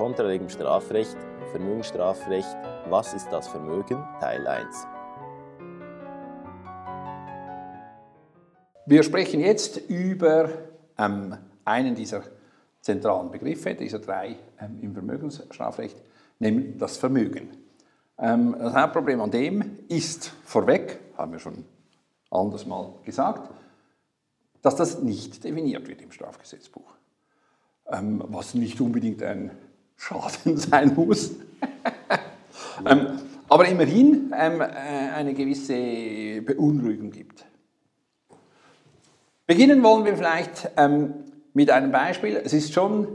Kontralegen 0.00 0.46
im 0.46 0.50
Strafrecht, 0.50 1.14
Vermögensstrafrecht, 1.50 2.56
was 2.88 3.12
ist 3.12 3.28
das 3.30 3.48
Vermögen? 3.48 4.02
Teil 4.18 4.46
1. 4.46 4.86
Wir 8.86 9.02
sprechen 9.02 9.40
jetzt 9.40 9.76
über 9.90 10.48
ähm, 10.96 11.36
einen 11.66 11.94
dieser 11.94 12.22
zentralen 12.80 13.30
Begriffe, 13.30 13.74
dieser 13.74 13.98
drei 13.98 14.36
ähm, 14.58 14.78
im 14.80 14.94
Vermögensstrafrecht, 14.94 16.02
nämlich 16.38 16.78
das 16.78 16.96
Vermögen. 16.96 17.50
Ähm, 18.18 18.56
das 18.58 18.72
Hauptproblem 18.72 19.20
an 19.20 19.30
dem 19.30 19.80
ist 19.88 20.32
vorweg, 20.46 20.98
haben 21.18 21.32
wir 21.32 21.40
schon 21.40 21.66
anders 22.30 22.64
mal 22.64 22.94
gesagt, 23.04 23.50
dass 24.62 24.76
das 24.76 25.02
nicht 25.02 25.44
definiert 25.44 25.86
wird 25.88 26.00
im 26.00 26.10
Strafgesetzbuch. 26.10 26.94
Ähm, 27.92 28.24
was 28.28 28.54
nicht 28.54 28.80
unbedingt 28.80 29.22
ein 29.22 29.50
Schaden 30.00 30.56
sein 30.56 30.94
muss. 30.94 31.32
ähm, 32.86 33.20
aber 33.48 33.68
immerhin 33.68 34.32
ähm, 34.36 34.60
äh, 34.62 34.64
eine 35.14 35.34
gewisse 35.34 36.40
Beunruhigung 36.40 37.10
gibt. 37.10 37.44
Beginnen 39.46 39.82
wollen 39.82 40.06
wir 40.06 40.16
vielleicht 40.16 40.70
ähm, 40.78 41.12
mit 41.52 41.70
einem 41.70 41.92
Beispiel. 41.92 42.40
Es 42.42 42.54
ist 42.54 42.72
schon 42.72 43.08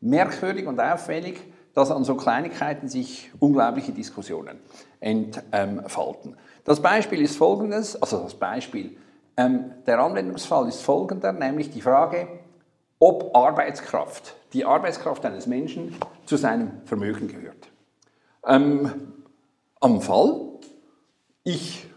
merkwürdig 0.00 0.66
und 0.66 0.78
auffällig, 0.78 1.40
dass 1.74 1.90
an 1.90 2.04
so 2.04 2.14
Kleinigkeiten 2.14 2.86
sich 2.88 3.32
unglaubliche 3.40 3.92
Diskussionen 3.92 4.58
entfalten. 5.00 6.36
Das 6.64 6.80
Beispiel 6.80 7.20
ist 7.20 7.36
folgendes, 7.36 8.00
also 8.00 8.22
das 8.22 8.34
Beispiel, 8.34 8.96
ähm, 9.36 9.72
der 9.86 9.98
Anwendungsfall 9.98 10.68
ist 10.68 10.82
folgender, 10.82 11.32
nämlich 11.32 11.70
die 11.70 11.80
Frage, 11.80 12.28
ob 13.02 13.34
Arbeitskraft, 13.34 14.36
die 14.52 14.64
Arbeitskraft 14.64 15.26
eines 15.26 15.48
Menschen 15.48 15.96
zu 16.24 16.36
seinem 16.36 16.82
Vermögen 16.84 17.26
gehört. 17.26 17.68
Ähm, 18.46 19.12
am 19.80 20.00
Fall, 20.00 20.40
ich 21.42 21.88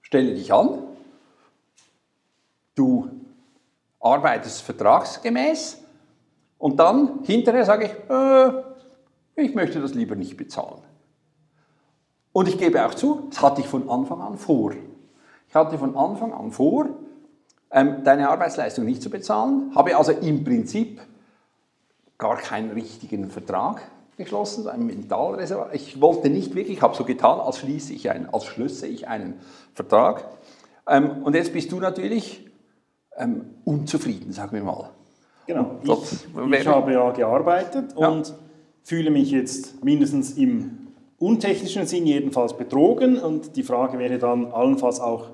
stelle 0.00 0.36
dich 0.36 0.52
an, 0.52 0.84
du 2.76 3.10
arbeitest 3.98 4.62
vertragsgemäß 4.62 5.82
und 6.58 6.78
dann 6.78 7.24
hinterher 7.24 7.64
sage 7.64 7.86
ich, 7.86 8.08
äh, 8.08 9.42
ich 9.42 9.56
möchte 9.56 9.80
das 9.80 9.94
lieber 9.94 10.14
nicht 10.14 10.36
bezahlen. 10.36 10.80
Und 12.32 12.46
ich 12.46 12.56
gebe 12.56 12.86
auch 12.86 12.94
zu, 12.94 13.26
das 13.30 13.42
hatte 13.42 13.62
ich 13.62 13.66
von 13.66 13.90
Anfang 13.90 14.20
an 14.20 14.38
vor. 14.38 14.74
Ich 15.48 15.54
hatte 15.56 15.76
von 15.76 15.96
Anfang 15.96 16.32
an 16.32 16.52
vor, 16.52 16.86
ähm, 17.70 18.04
deine 18.04 18.30
Arbeitsleistung 18.30 18.84
nicht 18.84 19.02
zu 19.02 19.10
bezahlen, 19.10 19.72
habe 19.74 19.96
also 19.96 20.12
im 20.12 20.44
Prinzip 20.44 21.00
gar 22.16 22.36
keinen 22.36 22.70
richtigen 22.70 23.30
Vertrag 23.30 23.82
geschlossen, 24.16 24.68
ein 24.68 24.86
Mentalreservat. 24.86 25.74
Ich 25.74 26.00
wollte 26.00 26.28
nicht 26.28 26.54
wirklich, 26.54 26.78
ich 26.78 26.82
habe 26.82 26.96
so 26.96 27.04
getan, 27.04 27.38
als 27.38 27.58
schließe 27.58 27.92
ich 27.92 28.10
einen, 28.10 28.28
als 28.32 28.46
schlösse 28.46 28.86
ich 28.86 29.06
einen 29.06 29.34
Vertrag. 29.74 30.24
Ähm, 30.88 31.22
und 31.22 31.34
jetzt 31.34 31.52
bist 31.52 31.70
du 31.70 31.78
natürlich 31.78 32.50
ähm, 33.16 33.54
unzufrieden, 33.64 34.32
sagen 34.32 34.52
wir 34.52 34.64
mal. 34.64 34.90
Genau. 35.46 35.78
Ich, 35.82 36.60
ich 36.60 36.66
habe 36.66 36.92
ja 36.92 37.10
gearbeitet 37.12 37.94
ja. 37.96 38.08
und 38.08 38.34
fühle 38.82 39.10
mich 39.10 39.30
jetzt 39.30 39.82
mindestens 39.84 40.32
im 40.32 40.88
untechnischen 41.18 41.86
Sinn 41.86 42.06
jedenfalls 42.06 42.56
betrogen 42.56 43.18
und 43.18 43.56
die 43.56 43.62
Frage 43.62 43.98
wäre 43.98 44.18
dann 44.18 44.46
allenfalls 44.46 45.00
auch 45.00 45.30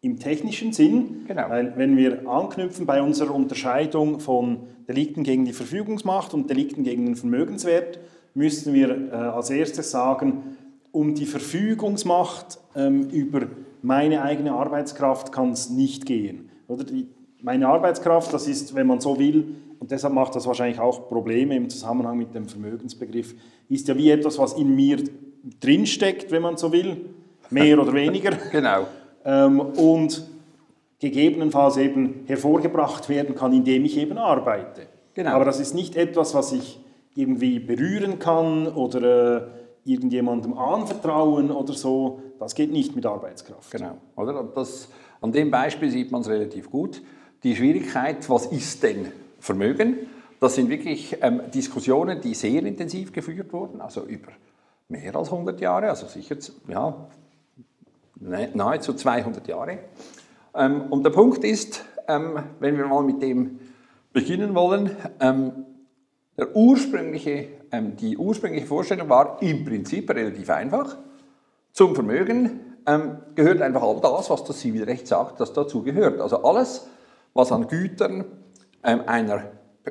im 0.00 0.18
technischen 0.18 0.72
Sinn, 0.72 1.24
genau. 1.26 1.48
weil 1.48 1.76
wenn 1.76 1.96
wir 1.96 2.28
anknüpfen 2.28 2.86
bei 2.86 3.02
unserer 3.02 3.34
Unterscheidung 3.34 4.20
von 4.20 4.60
Delikten 4.86 5.24
gegen 5.24 5.44
die 5.44 5.52
Verfügungsmacht 5.52 6.34
und 6.34 6.48
Delikten 6.48 6.84
gegen 6.84 7.06
den 7.06 7.16
Vermögenswert, 7.16 7.98
müssten 8.34 8.72
wir 8.72 9.12
äh, 9.12 9.14
als 9.14 9.50
erstes 9.50 9.90
sagen, 9.90 10.56
um 10.92 11.14
die 11.14 11.26
Verfügungsmacht 11.26 12.58
ähm, 12.76 13.08
über 13.10 13.48
meine 13.82 14.22
eigene 14.22 14.52
Arbeitskraft 14.52 15.32
kann 15.32 15.50
es 15.50 15.70
nicht 15.70 16.06
gehen. 16.06 16.50
Oder 16.68 16.84
die, 16.84 17.08
meine 17.42 17.68
Arbeitskraft, 17.68 18.32
das 18.32 18.46
ist, 18.46 18.74
wenn 18.74 18.86
man 18.86 19.00
so 19.00 19.18
will, 19.18 19.56
und 19.80 19.90
deshalb 19.90 20.14
macht 20.14 20.34
das 20.34 20.46
wahrscheinlich 20.46 20.80
auch 20.80 21.08
Probleme 21.08 21.56
im 21.56 21.68
Zusammenhang 21.68 22.18
mit 22.18 22.34
dem 22.34 22.48
Vermögensbegriff, 22.48 23.34
ist 23.68 23.86
ja 23.88 23.96
wie 23.96 24.10
etwas, 24.10 24.38
was 24.38 24.54
in 24.54 24.74
mir 24.74 24.98
drinsteckt, 25.60 26.30
wenn 26.30 26.42
man 26.42 26.56
so 26.56 26.72
will, 26.72 27.04
mehr 27.50 27.78
oder 27.80 27.92
weniger. 27.92 28.36
genau 28.50 28.86
ähm, 29.24 29.60
und 29.60 30.26
gegebenenfalls 30.98 31.76
eben 31.76 32.24
hervorgebracht 32.26 33.08
werden 33.08 33.34
kann, 33.34 33.52
indem 33.52 33.84
ich 33.84 33.96
eben 33.96 34.18
arbeite. 34.18 34.86
Genau. 35.14 35.30
Aber 35.30 35.44
das 35.44 35.60
ist 35.60 35.74
nicht 35.74 35.96
etwas, 35.96 36.34
was 36.34 36.52
ich 36.52 36.80
irgendwie 37.14 37.58
berühren 37.58 38.18
kann 38.18 38.68
oder 38.68 39.36
äh, 39.36 39.42
irgendjemandem 39.84 40.56
anvertrauen 40.56 41.50
oder 41.50 41.72
so. 41.72 42.20
Das 42.38 42.54
geht 42.54 42.70
nicht 42.70 42.94
mit 42.94 43.06
Arbeitskraft. 43.06 43.70
Genau, 43.70 43.98
oder? 44.16 44.44
Das, 44.54 44.88
an 45.20 45.32
dem 45.32 45.50
Beispiel 45.50 45.90
sieht 45.90 46.12
man 46.12 46.20
es 46.20 46.28
relativ 46.28 46.70
gut. 46.70 47.02
Die 47.42 47.56
Schwierigkeit, 47.56 48.28
was 48.30 48.46
ist 48.46 48.82
denn 48.82 49.06
Vermögen? 49.40 49.96
Das 50.40 50.54
sind 50.54 50.68
wirklich 50.68 51.16
ähm, 51.20 51.42
Diskussionen, 51.52 52.20
die 52.20 52.34
sehr 52.34 52.64
intensiv 52.64 53.12
geführt 53.12 53.52
wurden, 53.52 53.80
also 53.80 54.04
über 54.04 54.30
mehr 54.88 55.14
als 55.16 55.32
100 55.32 55.60
Jahre, 55.60 55.88
also 55.88 56.06
sicher 56.06 56.36
ja, 56.68 57.08
nahezu 58.20 58.94
200 58.94 59.46
Jahre. 59.48 59.78
Ähm, 60.54 60.82
und 60.90 61.04
der 61.04 61.10
Punkt 61.10 61.44
ist, 61.44 61.84
ähm, 62.08 62.38
wenn 62.60 62.76
wir 62.76 62.86
mal 62.86 63.02
mit 63.02 63.22
dem 63.22 63.58
beginnen 64.12 64.54
wollen, 64.54 64.90
ähm, 65.20 65.66
der 66.36 66.54
ursprüngliche, 66.54 67.48
die 68.00 68.16
ursprüngliche 68.16 68.66
Vorstellung 68.66 69.08
war 69.08 69.42
im 69.42 69.64
Prinzip 69.64 70.08
relativ 70.10 70.50
einfach. 70.50 70.96
Zum 71.72 71.96
Vermögen 71.96 72.60
gehört 73.34 73.60
einfach 73.60 73.82
all 73.82 74.00
das, 74.00 74.30
was 74.30 74.44
das 74.44 74.60
Zivilrecht 74.60 75.08
sagt, 75.08 75.40
das 75.40 75.52
dazu 75.52 75.82
gehört. 75.82 76.20
Also 76.20 76.44
alles, 76.44 76.86
was 77.34 77.50
an 77.50 77.66
Gütern 77.66 78.24
einer 78.82 79.50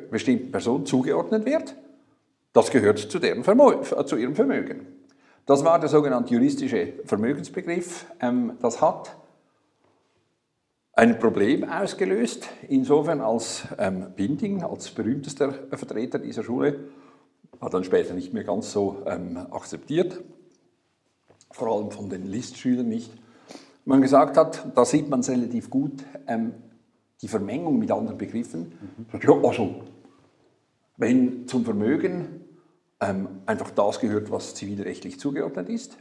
bestimmten 0.10 0.50
Person 0.50 0.86
zugeordnet 0.86 1.46
wird, 1.46 1.76
das 2.54 2.72
gehört 2.72 3.00
zu, 3.00 3.20
Vermö 3.20 3.82
zu 4.06 4.16
ihrem 4.16 4.34
Vermögen. 4.34 4.97
Das 5.48 5.64
war 5.64 5.80
der 5.80 5.88
sogenannte 5.88 6.34
juristische 6.34 6.96
Vermögensbegriff. 7.06 8.06
Ähm, 8.20 8.58
das 8.62 8.82
hat 8.82 9.16
ein 10.92 11.20
Problem 11.20 11.64
ausgelöst, 11.64 12.50
insofern 12.68 13.22
als 13.22 13.64
ähm, 13.78 14.08
Binding, 14.14 14.62
als 14.62 14.92
berühmtester 14.92 15.54
Vertreter 15.72 16.20
dieser 16.20 16.44
Schule, 16.44 16.90
hat 17.62 17.74
dann 17.74 17.86
später 17.86 18.14
nicht 18.14 18.34
mehr 18.34 18.44
ganz 18.44 18.74
so 18.74 19.04
ähm, 19.06 19.38
akzeptiert, 19.38 20.22
vor 21.52 21.74
allem 21.74 21.92
von 21.92 22.10
den 22.10 22.26
Listschülern 22.26 22.90
nicht. 22.90 23.14
Man 23.86 24.02
gesagt 24.02 24.36
hat, 24.36 24.66
da 24.76 24.84
sieht 24.84 25.08
man 25.08 25.22
es 25.22 25.30
relativ 25.30 25.70
gut, 25.70 26.04
die 27.22 27.28
Vermengung 27.30 27.80
mit 27.80 27.90
anderen 27.90 28.18
Begriffen. 28.18 28.74
Mhm. 29.14 29.20
Ja, 29.22 29.48
also, 29.48 29.76
wenn 30.98 31.48
zum 31.48 31.64
Vermögen 31.64 32.37
ähm, 33.00 33.42
einfach 33.46 33.72
das 33.72 34.00
gehört, 34.00 34.32
was 34.32 34.56
zivilrechtlich 34.56 35.20
zugeordnet 35.20 35.70
ist, 35.70 35.98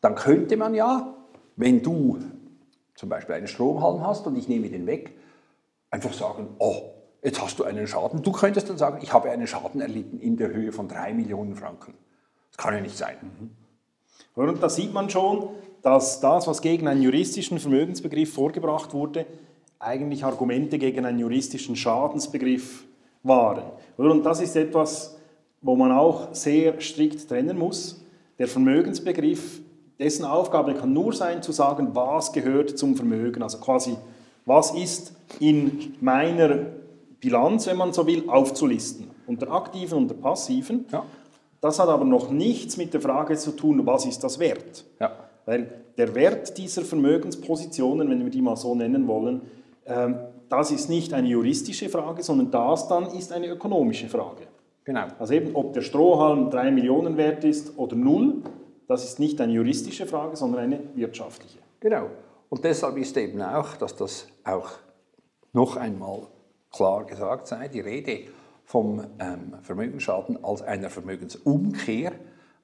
dann 0.00 0.14
könnte 0.14 0.56
man 0.56 0.74
ja, 0.74 1.14
wenn 1.56 1.82
du 1.82 2.18
zum 2.94 3.08
Beispiel 3.08 3.34
einen 3.34 3.48
Stromhalm 3.48 4.06
hast 4.06 4.26
und 4.26 4.36
ich 4.36 4.48
nehme 4.48 4.68
den 4.68 4.86
weg, 4.86 5.16
einfach 5.90 6.12
sagen, 6.12 6.48
oh, 6.58 6.92
jetzt 7.22 7.42
hast 7.42 7.58
du 7.58 7.64
einen 7.64 7.86
Schaden. 7.86 8.22
Du 8.22 8.32
könntest 8.32 8.68
dann 8.68 8.78
sagen, 8.78 8.98
ich 9.02 9.12
habe 9.12 9.30
einen 9.30 9.46
Schaden 9.46 9.80
erlitten 9.80 10.20
in 10.20 10.36
der 10.36 10.52
Höhe 10.52 10.72
von 10.72 10.88
drei 10.88 11.12
Millionen 11.14 11.54
Franken. 11.54 11.94
Das 12.50 12.58
kann 12.58 12.74
ja 12.74 12.80
nicht 12.80 12.96
sein. 12.96 13.16
Mhm. 13.22 13.50
Und 14.34 14.62
da 14.62 14.68
sieht 14.68 14.92
man 14.92 15.10
schon, 15.10 15.48
dass 15.82 16.20
das, 16.20 16.46
was 16.46 16.60
gegen 16.60 16.88
einen 16.88 17.02
juristischen 17.02 17.58
Vermögensbegriff 17.58 18.32
vorgebracht 18.32 18.94
wurde, 18.94 19.26
eigentlich 19.78 20.24
Argumente 20.24 20.78
gegen 20.78 21.04
einen 21.04 21.18
juristischen 21.18 21.76
Schadensbegriff 21.76 22.84
waren. 23.22 23.64
Und 23.96 24.24
das 24.24 24.40
ist 24.40 24.56
etwas, 24.56 25.13
wo 25.64 25.74
man 25.74 25.90
auch 25.90 26.28
sehr 26.32 26.80
strikt 26.80 27.26
trennen 27.26 27.58
muss. 27.58 28.04
Der 28.38 28.46
Vermögensbegriff, 28.46 29.60
dessen 29.98 30.24
Aufgabe 30.24 30.74
kann 30.74 30.92
nur 30.92 31.12
sein, 31.12 31.42
zu 31.42 31.52
sagen, 31.52 31.88
was 31.94 32.32
gehört 32.32 32.78
zum 32.78 32.94
Vermögen. 32.94 33.42
Also 33.42 33.58
quasi, 33.58 33.96
was 34.44 34.72
ist 34.72 35.14
in 35.40 35.94
meiner 36.00 36.66
Bilanz, 37.18 37.66
wenn 37.66 37.78
man 37.78 37.94
so 37.94 38.06
will, 38.06 38.28
aufzulisten. 38.28 39.10
Unter 39.26 39.50
aktiven 39.50 39.96
und 39.96 40.08
der 40.08 40.16
passiven. 40.16 40.84
Ja. 40.92 41.02
Das 41.62 41.78
hat 41.78 41.88
aber 41.88 42.04
noch 42.04 42.30
nichts 42.30 42.76
mit 42.76 42.92
der 42.92 43.00
Frage 43.00 43.34
zu 43.36 43.52
tun, 43.52 43.86
was 43.86 44.04
ist 44.04 44.22
das 44.22 44.38
Wert. 44.38 44.84
Ja. 45.00 45.12
Weil 45.46 45.70
der 45.96 46.14
Wert 46.14 46.58
dieser 46.58 46.82
Vermögenspositionen, 46.82 48.10
wenn 48.10 48.22
wir 48.22 48.30
die 48.30 48.42
mal 48.42 48.56
so 48.56 48.74
nennen 48.74 49.08
wollen, 49.08 49.40
ähm, 49.86 50.16
das 50.50 50.70
ist 50.70 50.90
nicht 50.90 51.14
eine 51.14 51.28
juristische 51.28 51.88
Frage, 51.88 52.22
sondern 52.22 52.50
das 52.50 52.86
dann 52.86 53.06
ist 53.06 53.32
eine 53.32 53.46
ökonomische 53.46 54.08
Frage. 54.08 54.42
Genau. 54.84 55.06
Also 55.18 55.34
eben, 55.34 55.54
ob 55.54 55.72
der 55.72 55.80
Strohhalm 55.80 56.50
3 56.50 56.70
Millionen 56.70 57.16
wert 57.16 57.44
ist 57.44 57.78
oder 57.78 57.96
null, 57.96 58.42
das 58.86 59.04
ist 59.04 59.18
nicht 59.18 59.40
eine 59.40 59.52
juristische 59.52 60.06
Frage, 60.06 60.36
sondern 60.36 60.60
eine 60.60 60.80
wirtschaftliche. 60.94 61.58
Genau. 61.80 62.10
Und 62.50 62.64
deshalb 62.64 62.96
ist 62.98 63.16
eben 63.16 63.40
auch, 63.40 63.76
dass 63.76 63.96
das 63.96 64.28
auch 64.44 64.70
noch 65.52 65.76
einmal 65.76 66.26
klar 66.70 67.04
gesagt 67.04 67.46
sei, 67.46 67.68
die 67.68 67.80
Rede 67.80 68.30
vom 68.64 69.04
ähm, 69.18 69.54
Vermögensschaden 69.62 70.42
als 70.44 70.62
einer 70.62 70.90
Vermögensumkehr 70.90 72.12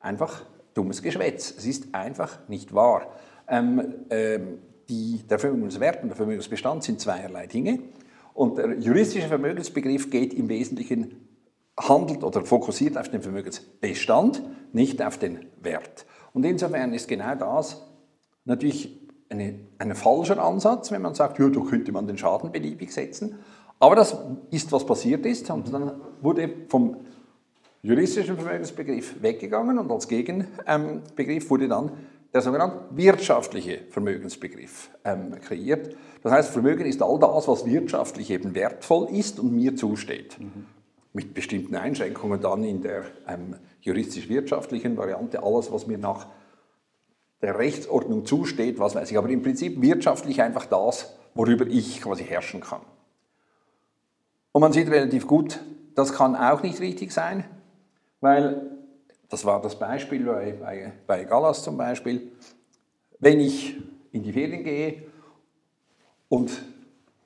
einfach 0.00 0.42
dummes 0.74 1.02
Geschwätz. 1.02 1.54
Es 1.56 1.66
ist 1.66 1.94
einfach 1.94 2.38
nicht 2.48 2.74
wahr. 2.74 3.06
Ähm, 3.48 3.94
ähm, 4.10 4.58
die, 4.88 5.22
der 5.28 5.38
Vermögenswert 5.38 6.02
und 6.02 6.08
der 6.08 6.16
Vermögensbestand 6.16 6.82
sind 6.82 7.00
zweierlei 7.00 7.46
Dinge. 7.46 7.80
Und 8.34 8.58
der 8.58 8.78
juristische 8.78 9.28
Vermögensbegriff 9.28 10.10
geht 10.10 10.34
im 10.34 10.48
Wesentlichen, 10.48 11.19
handelt 11.88 12.24
oder 12.24 12.44
fokussiert 12.44 12.96
auf 12.98 13.08
den 13.08 13.22
Vermögensbestand, 13.22 14.42
nicht 14.72 15.02
auf 15.02 15.18
den 15.18 15.46
Wert. 15.60 16.06
Und 16.32 16.44
insofern 16.44 16.92
ist 16.92 17.08
genau 17.08 17.34
das 17.34 17.82
natürlich 18.44 19.00
eine, 19.28 19.60
ein 19.78 19.94
falscher 19.94 20.42
Ansatz, 20.42 20.90
wenn 20.90 21.02
man 21.02 21.14
sagt, 21.14 21.38
ja, 21.38 21.48
da 21.48 21.60
könnte 21.60 21.92
man 21.92 22.06
den 22.06 22.18
Schaden 22.18 22.52
beliebig 22.52 22.92
setzen. 22.92 23.38
Aber 23.78 23.96
das 23.96 24.16
ist, 24.50 24.70
was 24.72 24.84
passiert 24.84 25.24
ist. 25.24 25.50
Und 25.50 25.72
dann 25.72 26.00
wurde 26.20 26.50
vom 26.68 26.96
juristischen 27.82 28.36
Vermögensbegriff 28.36 29.22
weggegangen 29.22 29.78
und 29.78 29.90
als 29.90 30.06
Gegenbegriff 30.06 31.48
wurde 31.48 31.68
dann 31.68 31.92
der 32.32 32.42
sogenannte 32.42 32.84
wirtschaftliche 32.90 33.80
Vermögensbegriff 33.88 34.90
ähm, 35.04 35.32
kreiert. 35.40 35.96
Das 36.22 36.32
heißt, 36.32 36.50
Vermögen 36.50 36.86
ist 36.86 37.02
all 37.02 37.18
das, 37.18 37.48
was 37.48 37.64
wirtschaftlich 37.64 38.30
eben 38.30 38.54
wertvoll 38.54 39.08
ist 39.10 39.40
und 39.40 39.52
mir 39.52 39.74
zusteht. 39.74 40.38
Mhm. 40.38 40.66
Mit 41.12 41.34
bestimmten 41.34 41.74
Einschränkungen 41.74 42.40
dann 42.40 42.62
in 42.62 42.82
der 42.82 43.04
ähm, 43.26 43.56
juristisch-wirtschaftlichen 43.80 44.96
Variante, 44.96 45.42
alles, 45.42 45.72
was 45.72 45.86
mir 45.86 45.98
nach 45.98 46.26
der 47.42 47.58
Rechtsordnung 47.58 48.26
zusteht, 48.26 48.78
was 48.78 48.94
weiß 48.94 49.10
ich. 49.10 49.18
Aber 49.18 49.28
im 49.28 49.42
Prinzip 49.42 49.80
wirtschaftlich 49.80 50.42
einfach 50.42 50.66
das, 50.66 51.16
worüber 51.34 51.66
ich 51.66 52.00
quasi 52.00 52.24
herrschen 52.24 52.60
kann. 52.60 52.82
Und 54.52 54.60
man 54.60 54.72
sieht 54.72 54.88
relativ 54.88 55.26
gut, 55.26 55.60
das 55.94 56.12
kann 56.12 56.36
auch 56.36 56.62
nicht 56.62 56.80
richtig 56.80 57.12
sein, 57.12 57.44
weil 58.20 58.78
das 59.28 59.44
war 59.44 59.62
das 59.62 59.78
Beispiel 59.78 60.24
bei, 60.24 60.52
bei, 60.52 60.92
bei 61.06 61.24
Gallas 61.24 61.62
zum 61.62 61.76
Beispiel. 61.76 62.32
Wenn 63.20 63.38
ich 63.38 63.80
in 64.12 64.22
die 64.22 64.32
Ferien 64.32 64.64
gehe 64.64 65.04
und 66.28 66.62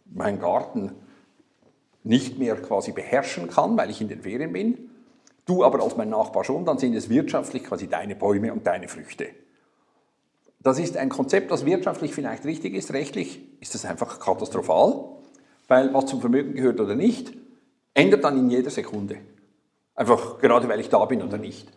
meinen 0.04 0.38
Garten 0.38 0.92
nicht 2.04 2.38
mehr 2.38 2.56
quasi 2.56 2.92
beherrschen 2.92 3.48
kann, 3.48 3.76
weil 3.76 3.90
ich 3.90 4.00
in 4.00 4.08
den 4.08 4.22
Ferien 4.22 4.52
bin, 4.52 4.90
du 5.46 5.64
aber 5.64 5.82
als 5.82 5.96
mein 5.96 6.10
Nachbar 6.10 6.44
schon, 6.44 6.64
dann 6.64 6.78
sind 6.78 6.94
es 6.94 7.08
wirtschaftlich 7.08 7.64
quasi 7.64 7.88
deine 7.88 8.14
Bäume 8.14 8.52
und 8.52 8.66
deine 8.66 8.88
Früchte. 8.88 9.26
Das 10.60 10.78
ist 10.78 10.96
ein 10.96 11.08
Konzept, 11.08 11.50
das 11.50 11.66
wirtschaftlich 11.66 12.14
vielleicht 12.14 12.44
richtig 12.44 12.74
ist, 12.74 12.92
rechtlich 12.92 13.40
ist 13.60 13.74
es 13.74 13.84
einfach 13.84 14.20
katastrophal, 14.20 15.04
weil 15.66 15.92
was 15.92 16.06
zum 16.06 16.20
Vermögen 16.20 16.54
gehört 16.54 16.80
oder 16.80 16.94
nicht, 16.94 17.32
ändert 17.94 18.24
dann 18.24 18.38
in 18.38 18.50
jeder 18.50 18.70
Sekunde. 18.70 19.16
Einfach 19.94 20.38
gerade 20.38 20.68
weil 20.68 20.80
ich 20.80 20.88
da 20.88 21.04
bin 21.04 21.22
oder 21.22 21.38
nicht. 21.38 21.68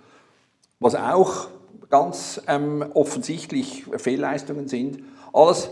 Was 0.79 0.95
auch 0.95 1.47
ganz 1.89 2.41
ähm, 2.47 2.85
offensichtlich 2.93 3.85
Fehlleistungen 3.97 4.67
sind, 4.67 5.03
alles, 5.33 5.69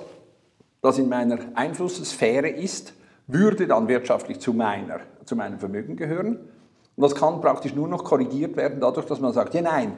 das 0.82 0.98
in 0.98 1.10
meiner 1.10 1.40
Einflusssphäre 1.56 2.50
ist, 2.50 2.94
würde 3.28 3.68
dann 3.68 3.88
wirtschaftlich 3.88 4.40
zu, 4.40 4.54
meiner, 4.54 5.00
zu 5.26 5.36
meinem 5.36 5.60
Vermögen 5.60 5.96
gehören. 5.96 6.38
Und 6.96 7.02
das 7.02 7.16
kann 7.16 7.42
praktisch 7.42 7.76
nur 7.76 7.88
noch 7.88 8.04
korrigiert 8.04 8.56
werden 8.56 8.80
dadurch, 8.80 9.06
dass 9.06 9.20
man 9.20 9.34
sagt, 9.34 9.54
ja 9.54 9.62
nein, 9.62 9.94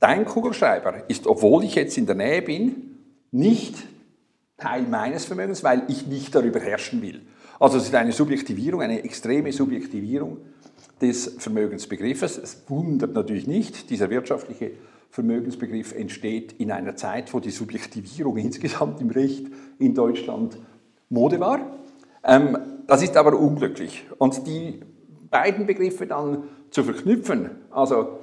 dein 0.00 0.24
Kugelschreiber 0.24 1.08
ist, 1.08 1.26
obwohl 1.26 1.64
ich 1.64 1.74
jetzt 1.74 1.96
in 1.98 2.06
der 2.06 2.14
Nähe 2.14 2.42
bin, 2.42 2.98
nicht 3.30 3.76
Teil 4.56 4.82
meines 4.82 5.24
Vermögens, 5.24 5.64
weil 5.64 5.84
ich 5.88 6.06
nicht 6.06 6.34
darüber 6.34 6.60
herrschen 6.60 7.02
will. 7.02 7.22
Also 7.58 7.78
es 7.78 7.84
ist 7.84 7.94
eine 7.94 8.12
Subjektivierung, 8.12 8.82
eine 8.82 9.04
extreme 9.04 9.52
Subjektivierung 9.52 10.38
des 11.00 11.36
Vermögensbegriffes. 11.38 12.38
Es 12.38 12.62
wundert 12.68 13.14
natürlich 13.14 13.46
nicht, 13.46 13.90
dieser 13.90 14.10
wirtschaftliche 14.10 14.72
Vermögensbegriff 15.10 15.92
entsteht 15.92 16.54
in 16.58 16.72
einer 16.72 16.96
Zeit, 16.96 17.32
wo 17.34 17.40
die 17.40 17.50
Subjektivierung 17.50 18.36
insgesamt 18.38 19.00
im 19.00 19.10
Recht 19.10 19.46
in 19.78 19.94
Deutschland 19.94 20.56
Mode 21.10 21.40
war. 21.40 21.81
Ähm, 22.24 22.58
das 22.86 23.02
ist 23.02 23.16
aber 23.16 23.38
unglücklich. 23.38 24.04
Und 24.18 24.46
die 24.46 24.80
beiden 25.30 25.66
Begriffe 25.66 26.06
dann 26.06 26.44
zu 26.70 26.84
verknüpfen, 26.84 27.50
also 27.70 28.18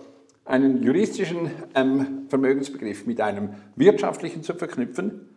einen 0.46 0.84
juristischen 0.84 1.52
ähm, 1.76 2.26
Vermögensbegriff 2.30 3.06
mit 3.06 3.22
einem 3.22 3.50
wirtschaftlichen 3.76 4.44
zu 4.44 4.54
verknüpfen, 4.54 5.30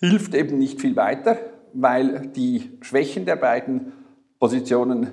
hilft 0.00 0.34
eben 0.34 0.58
nicht 0.58 0.80
viel 0.80 0.96
weiter, 0.96 1.38
weil 1.72 2.28
die 2.28 2.70
Schwächen 2.80 3.24
der 3.24 3.36
beiden 3.36 3.92
Positionen 4.38 5.12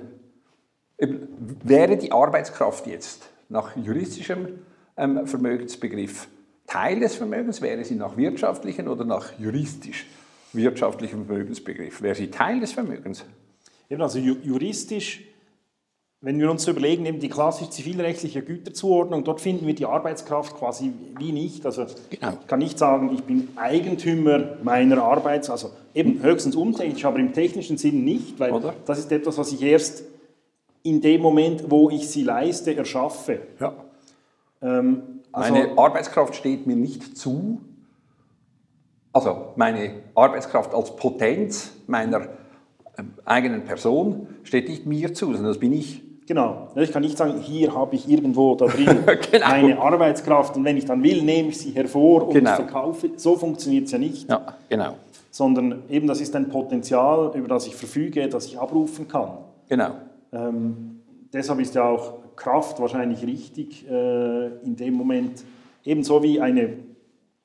Wäre 1.00 1.96
die 1.96 2.12
Arbeitskraft 2.12 2.86
jetzt 2.86 3.30
nach 3.48 3.74
juristischem 3.74 4.58
ähm, 4.98 5.26
Vermögensbegriff 5.26 6.28
Teil 6.66 7.00
des 7.00 7.16
Vermögens, 7.16 7.62
wäre 7.62 7.82
sie 7.84 7.94
nach 7.94 8.18
wirtschaftlichem 8.18 8.86
oder 8.86 9.04
nach 9.04 9.32
juristisch 9.38 10.06
wirtschaftlichem 10.52 11.26
Vermögensbegriff, 11.26 12.02
wäre 12.02 12.14
sie 12.14 12.28
Teil 12.28 12.60
des 12.60 12.72
Vermögens? 12.72 13.24
Eben 13.88 14.02
also 14.02 14.18
juristisch, 14.18 15.22
wenn 16.22 16.38
wir 16.38 16.50
uns 16.50 16.68
überlegen, 16.68 17.06
eben 17.06 17.18
die 17.18 17.30
klassisch 17.30 17.70
zivilrechtliche 17.70 18.42
Güterzuordnung, 18.42 19.24
dort 19.24 19.40
finden 19.40 19.66
wir 19.66 19.74
die 19.74 19.86
Arbeitskraft 19.86 20.54
quasi 20.56 20.92
wie 21.18 21.32
nicht. 21.32 21.64
Also 21.64 21.86
genau. 22.10 22.38
ich 22.40 22.46
kann 22.46 22.58
nicht 22.58 22.78
sagen, 22.78 23.10
ich 23.14 23.22
bin 23.24 23.48
Eigentümer 23.56 24.56
meiner 24.62 25.02
Arbeit, 25.02 25.48
also 25.48 25.70
eben 25.94 26.22
höchstens 26.22 26.56
untechnisch, 26.56 27.04
aber 27.04 27.18
im 27.18 27.32
technischen 27.32 27.78
Sinn 27.78 28.04
nicht, 28.04 28.38
weil 28.38 28.52
Oder? 28.52 28.74
das 28.84 28.98
ist 28.98 29.10
etwas, 29.12 29.38
was 29.38 29.50
ich 29.52 29.62
erst 29.62 30.04
in 30.82 31.00
dem 31.00 31.22
Moment, 31.22 31.70
wo 31.70 31.90
ich 31.90 32.08
sie 32.08 32.22
leiste, 32.22 32.76
erschaffe. 32.76 33.40
Ja. 33.58 33.74
Ähm, 34.62 35.02
also 35.32 35.52
meine 35.52 35.78
Arbeitskraft 35.78 36.34
steht 36.34 36.66
mir 36.66 36.76
nicht 36.76 37.16
zu. 37.16 37.60
Also 39.12 39.52
meine 39.56 39.90
Arbeitskraft 40.14 40.74
als 40.74 40.94
Potenz 40.94 41.72
meiner 41.86 42.28
ähm, 42.96 43.12
eigenen 43.24 43.64
Person 43.64 44.28
steht 44.44 44.68
nicht 44.68 44.86
mir 44.86 45.12
zu, 45.14 45.26
sondern 45.26 45.46
das 45.46 45.58
bin 45.58 45.72
ich. 45.72 46.02
Genau. 46.26 46.68
Ich 46.76 46.92
kann 46.92 47.02
nicht 47.02 47.18
sagen, 47.18 47.40
hier 47.40 47.74
habe 47.74 47.96
ich 47.96 48.08
irgendwo 48.08 48.54
da 48.54 48.66
drin 48.66 48.86
genau. 49.32 49.48
meine 49.48 49.78
Arbeitskraft 49.80 50.56
und 50.56 50.64
wenn 50.64 50.76
ich 50.76 50.84
dann 50.84 51.02
will, 51.02 51.22
nehme 51.22 51.48
ich 51.48 51.58
sie 51.58 51.72
hervor 51.72 52.28
und 52.28 52.34
genau. 52.34 52.54
verkaufe. 52.54 53.10
So 53.16 53.36
funktioniert 53.36 53.86
es 53.86 53.92
ja 53.92 53.98
nicht. 53.98 54.30
Ja, 54.30 54.54
genau. 54.68 54.94
Sondern 55.32 55.82
eben 55.88 56.06
das 56.06 56.20
ist 56.20 56.36
ein 56.36 56.48
Potenzial, 56.48 57.32
über 57.34 57.48
das 57.48 57.66
ich 57.66 57.74
verfüge, 57.74 58.28
das 58.28 58.46
ich 58.46 58.58
abrufen 58.60 59.08
kann. 59.08 59.38
Genau. 59.68 59.90
Ähm, 60.32 61.00
deshalb 61.32 61.58
ist 61.58 61.74
ja 61.74 61.88
auch 61.88 62.36
Kraft 62.36 62.78
wahrscheinlich 62.80 63.26
richtig 63.26 63.88
äh, 63.90 64.46
in 64.64 64.76
dem 64.76 64.94
Moment, 64.94 65.42
ebenso 65.84 66.22
wie 66.22 66.40
eine 66.40 66.74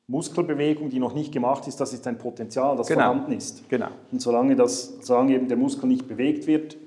Muskelbewegung, 0.08 0.90
die 0.90 1.00
noch 1.00 1.16
nicht 1.16 1.32
gemacht 1.32 1.68
ist, 1.68 1.80
das 1.82 1.94
ist 1.94 2.06
ein 2.06 2.18
Potenzial, 2.18 2.78
das 2.78 2.88
genau. 2.88 3.02
vorhanden 3.02 3.32
ist. 3.32 3.68
Genau. 3.70 3.88
Und 4.12 4.22
solange, 4.22 4.56
das, 4.56 5.00
solange 5.02 5.34
eben 5.34 5.48
der 5.48 5.58
Muskel 5.58 5.88
nicht 5.88 6.08
bewegt 6.08 6.46
wird, 6.46 6.78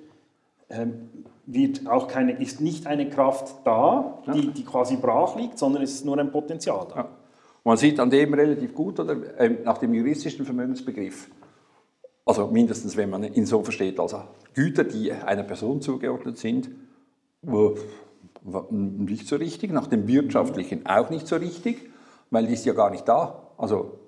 ähm, 0.70 1.08
wird 1.46 1.88
auch 1.88 2.06
keine, 2.06 2.40
ist 2.40 2.60
nicht 2.60 2.86
eine 2.86 3.08
Kraft 3.08 3.56
da, 3.64 4.22
ja. 4.26 4.32
die, 4.32 4.48
die 4.48 4.64
quasi 4.64 4.96
brach 4.96 5.34
liegt, 5.36 5.58
sondern 5.58 5.82
es 5.82 5.94
ist 5.94 6.04
nur 6.04 6.18
ein 6.18 6.30
Potenzial 6.30 6.86
da. 6.90 6.96
Ja. 6.96 7.08
Man 7.64 7.76
sieht 7.76 7.98
an 7.98 8.10
dem 8.10 8.32
relativ 8.34 8.74
gut, 8.74 9.00
oder, 9.00 9.16
äh, 9.38 9.50
nach 9.64 9.78
dem 9.78 9.94
juristischen 9.94 10.44
Vermögensbegriff, 10.44 11.28
also 12.24 12.46
mindestens, 12.46 12.96
wenn 12.96 13.10
man 13.10 13.24
ihn 13.24 13.46
so 13.46 13.62
versteht, 13.62 13.98
also 13.98 14.22
Güter, 14.54 14.84
die 14.84 15.10
einer 15.12 15.42
Person 15.42 15.80
zugeordnet 15.80 16.36
sind, 16.36 16.70
nicht 18.70 19.26
so 19.26 19.36
richtig, 19.36 19.72
nach 19.72 19.86
dem 19.86 20.06
wirtschaftlichen 20.06 20.86
auch 20.86 21.10
nicht 21.10 21.26
so 21.26 21.36
richtig, 21.36 21.87
weil 22.30 22.46
die 22.46 22.54
ist 22.54 22.64
ja 22.66 22.72
gar 22.72 22.90
nicht 22.90 23.06
da. 23.08 23.50
Also 23.56 23.98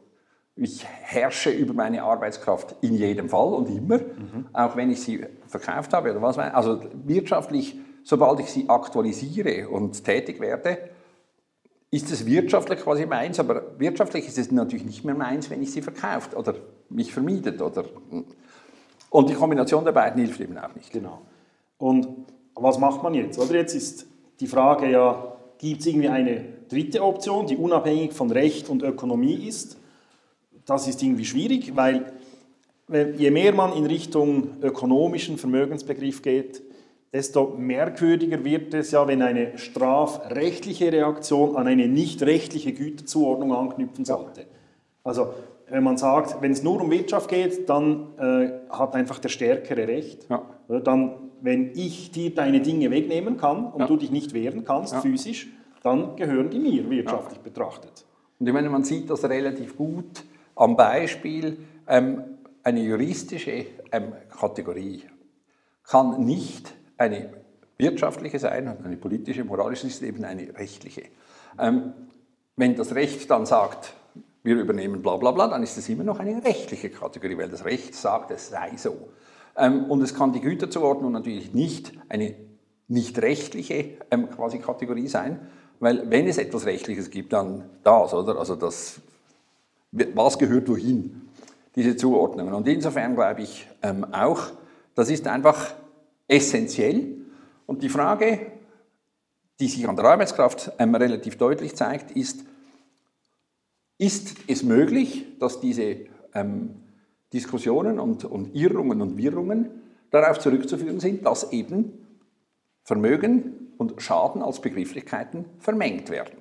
ich 0.56 0.84
herrsche 0.86 1.50
über 1.50 1.72
meine 1.72 2.02
Arbeitskraft 2.02 2.76
in 2.82 2.94
jedem 2.94 3.28
Fall 3.28 3.54
und 3.54 3.68
immer, 3.68 3.98
mhm. 3.98 4.46
auch 4.52 4.76
wenn 4.76 4.90
ich 4.90 5.00
sie 5.00 5.24
verkauft 5.46 5.92
habe 5.92 6.10
oder 6.10 6.20
was. 6.20 6.38
Also 6.38 6.80
wirtschaftlich, 7.04 7.78
sobald 8.02 8.40
ich 8.40 8.50
sie 8.50 8.68
aktualisiere 8.68 9.68
und 9.68 10.04
tätig 10.04 10.40
werde, 10.40 10.78
ist 11.90 12.10
es 12.12 12.24
wirtschaftlich 12.26 12.80
quasi 12.80 13.06
meins, 13.06 13.40
aber 13.40 13.78
wirtschaftlich 13.78 14.28
ist 14.28 14.38
es 14.38 14.52
natürlich 14.52 14.84
nicht 14.84 15.04
mehr 15.04 15.14
meins, 15.14 15.50
wenn 15.50 15.62
ich 15.62 15.72
sie 15.72 15.82
verkauft 15.82 16.36
oder 16.36 16.54
mich 16.88 17.12
vermietet. 17.12 17.60
Oder 17.60 17.84
und 19.10 19.28
die 19.28 19.34
Kombination 19.34 19.84
der 19.84 19.92
beiden 19.92 20.22
hilft 20.22 20.40
eben 20.40 20.56
auch 20.56 20.74
nicht. 20.74 20.92
Genau. 20.92 21.22
Und 21.78 22.06
was 22.54 22.78
macht 22.78 23.02
man 23.02 23.14
jetzt? 23.14 23.38
Oder 23.38 23.54
jetzt 23.54 23.74
ist 23.74 24.06
die 24.38 24.46
Frage 24.46 24.88
ja, 24.90 25.29
gibt 25.60 25.80
es 25.80 25.86
irgendwie 25.86 26.08
eine 26.08 26.42
dritte 26.70 27.02
Option, 27.02 27.46
die 27.46 27.56
unabhängig 27.56 28.14
von 28.14 28.30
Recht 28.30 28.70
und 28.70 28.82
Ökonomie 28.82 29.46
ist? 29.46 29.76
Das 30.64 30.88
ist 30.88 31.02
irgendwie 31.02 31.26
schwierig, 31.26 31.76
weil 31.76 32.12
je 33.16 33.30
mehr 33.30 33.52
man 33.52 33.74
in 33.74 33.84
Richtung 33.84 34.62
ökonomischen 34.62 35.36
Vermögensbegriff 35.36 36.22
geht, 36.22 36.62
desto 37.12 37.54
merkwürdiger 37.58 38.42
wird 38.42 38.72
es 38.72 38.92
ja, 38.92 39.06
wenn 39.06 39.20
eine 39.20 39.58
strafrechtliche 39.58 40.92
Reaktion 40.92 41.56
an 41.56 41.66
eine 41.66 41.88
nicht 41.88 42.22
rechtliche 42.22 42.72
Güterzuordnung 42.72 43.52
anknüpfen 43.52 44.04
sollte. 44.04 44.46
Also 45.04 45.34
wenn 45.68 45.84
man 45.84 45.98
sagt, 45.98 46.40
wenn 46.40 46.52
es 46.52 46.62
nur 46.62 46.80
um 46.80 46.90
Wirtschaft 46.90 47.28
geht, 47.28 47.68
dann 47.68 48.08
äh, 48.18 48.50
hat 48.70 48.94
einfach 48.94 49.18
der 49.18 49.28
Stärkere 49.28 49.86
Recht. 49.86 50.26
Ja. 50.30 50.42
Dann, 50.80 51.29
wenn 51.42 51.72
ich 51.74 52.10
dir 52.10 52.34
deine 52.34 52.60
Dinge 52.60 52.90
wegnehmen 52.90 53.36
kann 53.36 53.66
und 53.66 53.80
Ja. 53.80 53.86
du 53.86 53.96
dich 53.96 54.10
nicht 54.10 54.32
wehren 54.34 54.64
kannst 54.64 54.92
Ja. 54.94 55.00
physisch, 55.00 55.48
dann 55.82 56.16
gehören 56.16 56.50
die 56.50 56.58
mir 56.58 56.90
wirtschaftlich 56.90 57.40
betrachtet. 57.40 58.04
Und 58.38 58.46
ich 58.46 58.52
meine, 58.52 58.70
man 58.70 58.84
sieht 58.84 59.08
das 59.10 59.24
relativ 59.24 59.76
gut 59.76 60.24
am 60.56 60.76
Beispiel, 60.76 61.58
ähm, 61.86 62.22
eine 62.62 62.80
juristische 62.82 63.66
ähm, 63.92 64.12
Kategorie 64.28 65.02
kann 65.84 66.24
nicht 66.24 66.74
eine 66.98 67.30
wirtschaftliche 67.78 68.38
sein 68.38 68.68
und 68.68 68.84
eine 68.84 68.96
politische, 68.96 69.44
moralische 69.44 69.86
ist 69.86 70.02
eben 70.02 70.24
eine 70.24 70.54
rechtliche. 70.56 71.04
Ähm, 71.58 71.92
wenn 72.56 72.76
das 72.76 72.94
Recht 72.94 73.30
dann 73.30 73.46
sagt, 73.46 73.94
wir 74.42 74.56
übernehmen 74.56 75.02
bla 75.02 75.16
bla 75.16 75.30
bla, 75.32 75.48
dann 75.48 75.62
ist 75.62 75.76
es 75.78 75.88
immer 75.88 76.04
noch 76.04 76.18
eine 76.20 76.44
rechtliche 76.44 76.90
Kategorie, 76.90 77.36
weil 77.38 77.48
das 77.48 77.64
Recht 77.64 77.94
sagt, 77.94 78.30
es 78.30 78.50
sei 78.50 78.72
so. 78.76 79.08
Ähm, 79.56 79.84
und 79.90 80.02
es 80.02 80.14
kann 80.14 80.32
die 80.32 80.40
Güterzuordnung 80.40 81.12
natürlich 81.12 81.52
nicht 81.52 81.92
eine 82.08 82.34
nicht 82.90 83.22
rechtliche 83.22 83.98
ähm, 84.10 84.28
quasi 84.30 84.58
Kategorie 84.58 85.06
sein, 85.06 85.46
weil 85.78 86.10
wenn 86.10 86.26
es 86.26 86.38
etwas 86.38 86.66
Rechtliches 86.66 87.08
gibt, 87.08 87.32
dann 87.32 87.70
das, 87.84 88.12
oder? 88.12 88.36
Also 88.36 88.56
das, 88.56 89.00
was 89.92 90.38
gehört 90.38 90.68
wohin, 90.68 91.28
diese 91.76 91.96
Zuordnungen. 91.96 92.52
Und 92.52 92.66
insofern 92.66 93.14
glaube 93.14 93.42
ich 93.42 93.66
ähm, 93.82 94.04
auch, 94.12 94.50
das 94.94 95.08
ist 95.08 95.26
einfach 95.28 95.72
essentiell. 96.26 97.16
Und 97.66 97.82
die 97.82 97.88
Frage, 97.88 98.52
die 99.60 99.68
sich 99.68 99.88
an 99.88 99.96
der 99.96 100.06
Arbeitskraft 100.06 100.72
relativ 100.78 101.38
deutlich 101.38 101.76
zeigt, 101.76 102.10
ist, 102.10 102.44
ist 103.98 104.34
es 104.48 104.64
möglich, 104.64 105.26
dass 105.38 105.60
diese 105.60 105.96
ähm, 106.34 106.74
Diskussionen 107.32 107.98
und, 107.98 108.24
und 108.24 108.54
Irrungen 108.54 109.00
und 109.00 109.16
Wirrungen 109.16 109.70
darauf 110.10 110.38
zurückzuführen 110.38 111.00
sind, 111.00 111.24
dass 111.24 111.52
eben 111.52 112.06
Vermögen 112.82 113.72
und 113.78 114.00
Schaden 114.02 114.42
als 114.42 114.60
Begrifflichkeiten 114.60 115.44
vermengt 115.58 116.10
werden? 116.10 116.38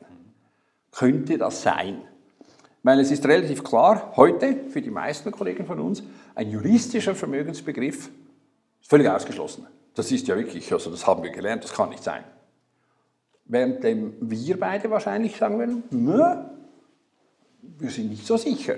Könnte 0.92 1.38
das 1.38 1.62
sein? 1.62 2.02
Weil 2.82 3.00
es 3.00 3.12
ist 3.12 3.26
relativ 3.26 3.64
klar, 3.64 4.14
heute 4.16 4.56
für 4.70 4.82
die 4.82 4.90
meisten 4.90 5.32
Kollegen 5.32 5.66
von 5.66 5.80
uns, 5.80 6.02
ein 6.34 6.50
juristischer 6.50 7.14
Vermögensbegriff 7.14 8.10
ist 8.82 8.90
völlig 8.90 9.10
ausgeschlossen. 9.10 9.68
Das 9.94 10.12
ist 10.12 10.28
ja 10.28 10.38
wirklich, 10.38 10.72
also 10.72 10.90
das 10.90 11.06
haben 11.06 11.22
wir 11.24 11.32
gelernt, 11.32 11.64
das 11.64 11.74
kann 11.74 11.90
nicht 11.90 12.04
sein. 12.04 12.24
Währenddem 13.46 14.14
wir 14.22 14.60
beide 14.60 14.90
wahrscheinlich 14.90 15.36
sagen 15.36 15.60
würden, 15.60 15.84
wir 17.62 17.90
sind 17.90 18.10
nicht 18.10 18.26
so 18.26 18.38
sicher. 18.38 18.76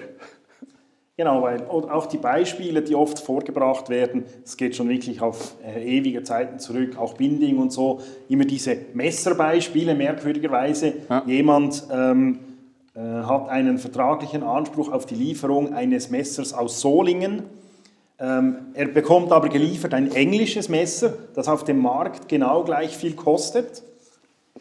Genau, 1.17 1.41
weil 1.41 1.65
auch 1.67 2.05
die 2.07 2.17
Beispiele, 2.17 2.81
die 2.81 2.95
oft 2.95 3.19
vorgebracht 3.19 3.89
werden, 3.89 4.23
es 4.43 4.57
geht 4.57 4.75
schon 4.75 4.89
wirklich 4.89 5.21
auf 5.21 5.55
äh, 5.63 5.97
ewige 5.97 6.23
Zeiten 6.23 6.57
zurück, 6.57 6.97
auch 6.97 7.13
Binding 7.13 7.57
und 7.57 7.71
so, 7.71 7.99
immer 8.29 8.45
diese 8.45 8.77
Messerbeispiele, 8.93 9.93
merkwürdigerweise. 9.93 10.93
Ja. 11.09 11.23
Jemand 11.27 11.83
ähm, 11.91 12.39
äh, 12.95 12.99
hat 12.99 13.49
einen 13.49 13.77
vertraglichen 13.77 14.41
Anspruch 14.41 14.91
auf 14.91 15.05
die 15.05 15.15
Lieferung 15.15 15.73
eines 15.73 16.09
Messers 16.09 16.53
aus 16.53 16.81
Solingen. 16.81 17.43
Ähm, 18.17 18.57
er 18.73 18.87
bekommt 18.87 19.31
aber 19.31 19.49
geliefert 19.49 19.93
ein 19.93 20.11
englisches 20.11 20.69
Messer, 20.69 21.13
das 21.33 21.47
auf 21.47 21.63
dem 21.63 21.79
Markt 21.79 22.29
genau 22.29 22.63
gleich 22.63 22.95
viel 22.95 23.15
kostet. 23.15 23.83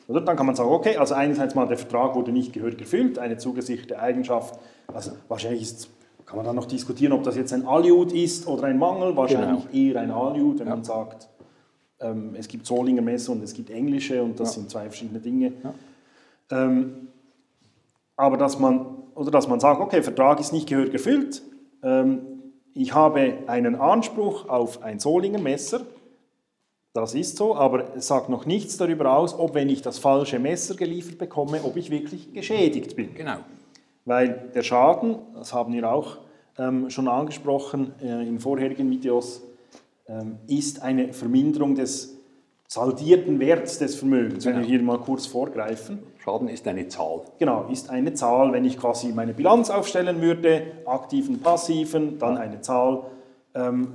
Oder? 0.08 0.20
Dann 0.22 0.36
kann 0.36 0.46
man 0.46 0.56
sagen, 0.56 0.70
okay, 0.70 0.96
also 0.96 1.14
einerseits 1.14 1.54
mal 1.54 1.66
der 1.66 1.78
Vertrag 1.78 2.14
wurde 2.14 2.32
nicht 2.32 2.52
gehörig 2.52 2.80
erfüllt, 2.80 3.18
eine 3.18 3.36
zugesicherte 3.36 3.98
Eigenschaft, 3.98 4.58
also 4.92 5.12
wahrscheinlich 5.28 5.62
ist, 5.62 5.88
kann 6.30 6.36
man 6.36 6.46
dann 6.46 6.54
noch 6.54 6.66
diskutieren, 6.66 7.12
ob 7.12 7.24
das 7.24 7.34
jetzt 7.34 7.52
ein 7.52 7.66
Aliud 7.66 8.12
ist 8.12 8.46
oder 8.46 8.62
ein 8.64 8.78
Mangel, 8.78 9.16
wahrscheinlich 9.16 9.64
eher 9.74 10.00
ein 10.00 10.12
Aliud, 10.12 10.60
wenn 10.60 10.68
man 10.68 10.84
sagt, 10.84 11.28
ähm, 11.98 12.36
es 12.38 12.46
gibt 12.46 12.66
Solinger 12.66 13.02
Messer 13.02 13.32
und 13.32 13.42
es 13.42 13.52
gibt 13.52 13.68
englische 13.68 14.22
und 14.22 14.38
das 14.38 14.50
Ja. 14.50 14.60
sind 14.60 14.70
zwei 14.70 14.82
verschiedene 14.84 15.18
Dinge. 15.18 15.52
Ähm, 16.52 17.08
aber 18.16 18.36
dass 18.36 18.60
man, 18.60 18.86
oder 19.16 19.32
dass 19.32 19.48
man 19.48 19.58
sagt, 19.58 19.80
okay, 19.80 20.04
Vertrag 20.04 20.38
ist 20.38 20.52
nicht 20.52 20.68
gehörig 20.68 20.92
erfüllt, 20.92 21.42
ähm, 21.82 22.20
ich 22.74 22.94
habe 22.94 23.38
einen 23.48 23.74
Anspruch 23.74 24.48
auf 24.48 24.84
ein 24.84 25.00
Solinger 25.00 25.40
Messer, 25.40 25.80
das 26.92 27.14
ist 27.14 27.38
so, 27.38 27.56
aber 27.56 27.96
es 27.96 28.06
sagt 28.06 28.28
noch 28.28 28.46
nichts 28.46 28.76
darüber 28.76 29.16
aus, 29.16 29.36
ob 29.36 29.54
wenn 29.54 29.68
ich 29.68 29.82
das 29.82 29.98
falsche 29.98 30.38
Messer 30.38 30.76
geliefert 30.76 31.18
bekomme, 31.18 31.58
ob 31.64 31.76
ich 31.76 31.90
wirklich 31.90 32.32
geschädigt 32.32 32.94
bin. 32.94 33.14
Genau. 33.14 33.38
Weil 34.10 34.50
der 34.56 34.64
Schaden, 34.64 35.20
das 35.36 35.54
haben 35.54 35.72
wir 35.72 35.88
auch 35.88 36.18
ähm, 36.58 36.90
schon 36.90 37.06
angesprochen 37.06 37.92
äh, 38.02 38.26
in 38.26 38.40
vorherigen 38.40 38.90
Videos, 38.90 39.40
ähm, 40.08 40.38
ist 40.48 40.82
eine 40.82 41.12
Verminderung 41.12 41.76
des 41.76 42.18
saldierten 42.66 43.38
Werts 43.38 43.78
des 43.78 43.94
Vermögens. 43.94 44.44
Wenn 44.46 44.58
wir 44.58 44.64
hier 44.64 44.82
mal 44.82 44.98
kurz 44.98 45.26
vorgreifen. 45.26 46.00
Schaden 46.18 46.48
ist 46.48 46.66
eine 46.66 46.88
Zahl. 46.88 47.20
Genau, 47.38 47.68
ist 47.70 47.88
eine 47.88 48.12
Zahl, 48.12 48.52
wenn 48.52 48.64
ich 48.64 48.78
quasi 48.78 49.12
meine 49.12 49.32
Bilanz 49.32 49.70
aufstellen 49.70 50.20
würde, 50.20 50.62
aktiven, 50.86 51.38
passiven, 51.38 52.18
dann 52.18 52.36
eine 52.36 52.60
Zahl. 52.62 53.04
Ähm, 53.54 53.94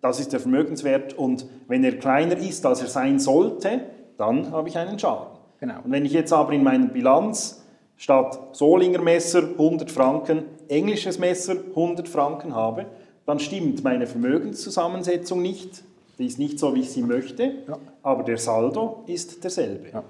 das 0.00 0.20
ist 0.20 0.32
der 0.32 0.38
Vermögenswert 0.38 1.14
und 1.14 1.44
wenn 1.66 1.82
er 1.82 1.98
kleiner 1.98 2.36
ist, 2.36 2.64
als 2.64 2.82
er 2.82 2.86
sein 2.86 3.18
sollte, 3.18 3.80
dann 4.16 4.52
habe 4.52 4.68
ich 4.68 4.78
einen 4.78 4.96
Schaden. 4.96 5.26
Genau. 5.58 5.80
Und 5.82 5.90
wenn 5.90 6.04
ich 6.04 6.12
jetzt 6.12 6.32
aber 6.32 6.52
in 6.52 6.62
meiner 6.62 6.86
Bilanz 6.86 7.65
statt 7.96 8.38
Solinger 8.52 9.00
Messer 9.02 9.42
100 9.42 9.90
Franken 9.90 10.44
englisches 10.68 11.18
Messer 11.18 11.54
100 11.74 12.08
Franken 12.08 12.54
habe, 12.54 12.86
dann 13.24 13.38
stimmt 13.38 13.82
meine 13.82 14.06
Vermögenszusammensetzung 14.06 15.42
nicht. 15.42 15.82
Die 16.18 16.26
ist 16.26 16.38
nicht 16.38 16.58
so, 16.58 16.74
wie 16.74 16.80
ich 16.80 16.90
sie 16.90 17.02
möchte, 17.02 17.52
Ja. 17.68 17.78
aber 18.02 18.22
der 18.22 18.38
Saldo 18.38 19.04
ist 19.06 19.42
derselbe. 19.44 19.90
Ja. 19.92 20.02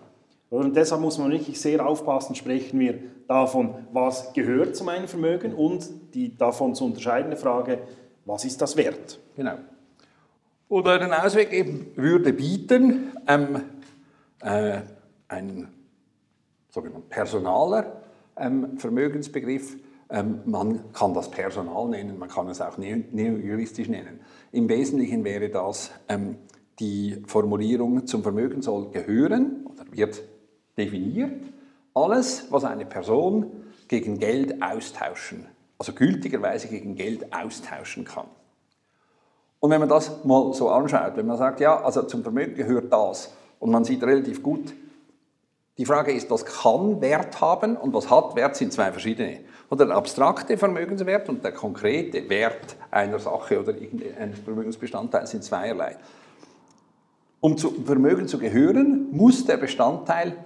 Und 0.50 0.76
deshalb 0.76 1.00
muss 1.00 1.18
man 1.18 1.30
wirklich 1.32 1.60
sehr 1.60 1.84
aufpassen, 1.84 2.34
sprechen 2.36 2.78
wir 2.78 2.98
davon, 3.26 3.74
was 3.92 4.32
gehört 4.32 4.76
zu 4.76 4.84
meinem 4.84 5.08
Vermögen 5.08 5.52
und 5.54 5.88
die 6.14 6.36
davon 6.36 6.74
zu 6.74 6.84
unterscheidende 6.84 7.36
Frage, 7.36 7.78
was 8.24 8.44
ist 8.44 8.60
das 8.62 8.76
wert? 8.76 9.18
Genau. 9.36 9.54
Oder 10.68 11.00
einen 11.00 11.12
Ausweg 11.12 11.52
eben 11.52 11.88
würde 11.96 12.32
bieten, 12.32 13.12
ähm, 13.26 13.60
äh, 14.40 14.80
ein 15.28 15.68
sogenannter 16.76 17.08
personaler 17.08 18.02
ähm, 18.36 18.78
Vermögensbegriff. 18.78 19.76
Ähm, 20.10 20.40
man 20.44 20.92
kann 20.92 21.14
das 21.14 21.30
Personal 21.30 21.88
nennen, 21.88 22.18
man 22.18 22.28
kann 22.28 22.48
es 22.48 22.60
auch 22.60 22.78
neo- 22.78 23.04
neojuristisch 23.10 23.88
nennen. 23.88 24.20
Im 24.52 24.68
Wesentlichen 24.68 25.24
wäre 25.24 25.48
das 25.48 25.90
ähm, 26.08 26.36
die 26.78 27.22
Formulierung 27.26 28.06
zum 28.06 28.22
Vermögen 28.22 28.60
soll 28.60 28.90
gehören 28.90 29.66
oder 29.66 29.84
wird 29.90 30.22
definiert. 30.76 31.42
Alles, 31.94 32.46
was 32.50 32.64
eine 32.64 32.84
Person 32.84 33.64
gegen 33.88 34.18
Geld 34.18 34.62
austauschen, 34.62 35.46
also 35.78 35.94
gültigerweise 35.94 36.68
gegen 36.68 36.94
Geld 36.94 37.32
austauschen 37.34 38.04
kann. 38.04 38.26
Und 39.60 39.70
wenn 39.70 39.80
man 39.80 39.88
das 39.88 40.24
mal 40.24 40.52
so 40.52 40.68
anschaut, 40.68 41.16
wenn 41.16 41.26
man 41.26 41.38
sagt, 41.38 41.60
ja, 41.60 41.82
also 41.82 42.02
zum 42.02 42.22
Vermögen 42.22 42.54
gehört 42.54 42.92
das 42.92 43.32
und 43.58 43.70
man 43.70 43.84
sieht 43.84 44.02
relativ 44.02 44.42
gut, 44.42 44.74
die 45.78 45.84
Frage 45.84 46.12
ist, 46.12 46.30
was 46.30 46.44
kann 46.44 47.00
Wert 47.00 47.40
haben 47.40 47.76
und 47.76 47.92
was 47.92 48.10
hat 48.10 48.34
Wert, 48.34 48.56
sind 48.56 48.72
zwei 48.72 48.92
verschiedene. 48.92 49.40
Und 49.68 49.80
der 49.80 49.90
abstrakte 49.90 50.56
Vermögenswert 50.56 51.28
und 51.28 51.44
der 51.44 51.52
konkrete 51.52 52.28
Wert 52.30 52.76
einer 52.90 53.18
Sache 53.18 53.60
oder 53.60 53.74
irgendeines 53.74 54.38
Vermögensbestandteils 54.38 55.30
sind 55.30 55.44
zweierlei. 55.44 55.96
Um 57.40 57.58
zum 57.58 57.84
Vermögen 57.84 58.26
zu 58.26 58.38
gehören, 58.38 59.08
muss 59.10 59.44
der 59.44 59.58
Bestandteil 59.58 60.36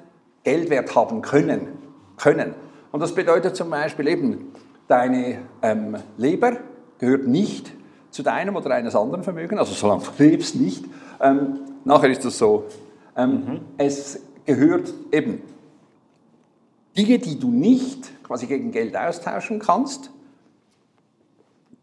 Geldwert 0.42 0.94
haben 0.96 1.22
können. 1.22 1.68
können. 2.16 2.54
Und 2.90 3.00
das 3.00 3.14
bedeutet 3.14 3.54
zum 3.54 3.70
Beispiel 3.70 4.08
eben, 4.08 4.52
deine 4.88 5.42
ähm, 5.62 5.96
Leber 6.16 6.56
gehört 6.98 7.26
nicht 7.28 7.70
zu 8.10 8.24
deinem 8.24 8.56
oder 8.56 8.70
eines 8.70 8.96
anderen 8.96 9.22
Vermögen, 9.22 9.58
also 9.58 9.72
solange 9.72 10.02
du 10.02 10.24
lebst 10.24 10.56
nicht. 10.56 10.84
Ähm, 11.20 11.60
nachher 11.84 12.10
ist 12.10 12.24
das 12.24 12.36
so. 12.36 12.64
Ähm, 13.16 13.60
Es 13.78 14.20
gehört 14.46 14.92
eben 15.12 15.42
Dinge, 16.96 17.18
die 17.18 17.38
du 17.38 17.50
nicht 17.50 18.10
quasi 18.24 18.46
gegen 18.46 18.72
Geld 18.72 18.96
austauschen 18.96 19.58
kannst, 19.58 20.10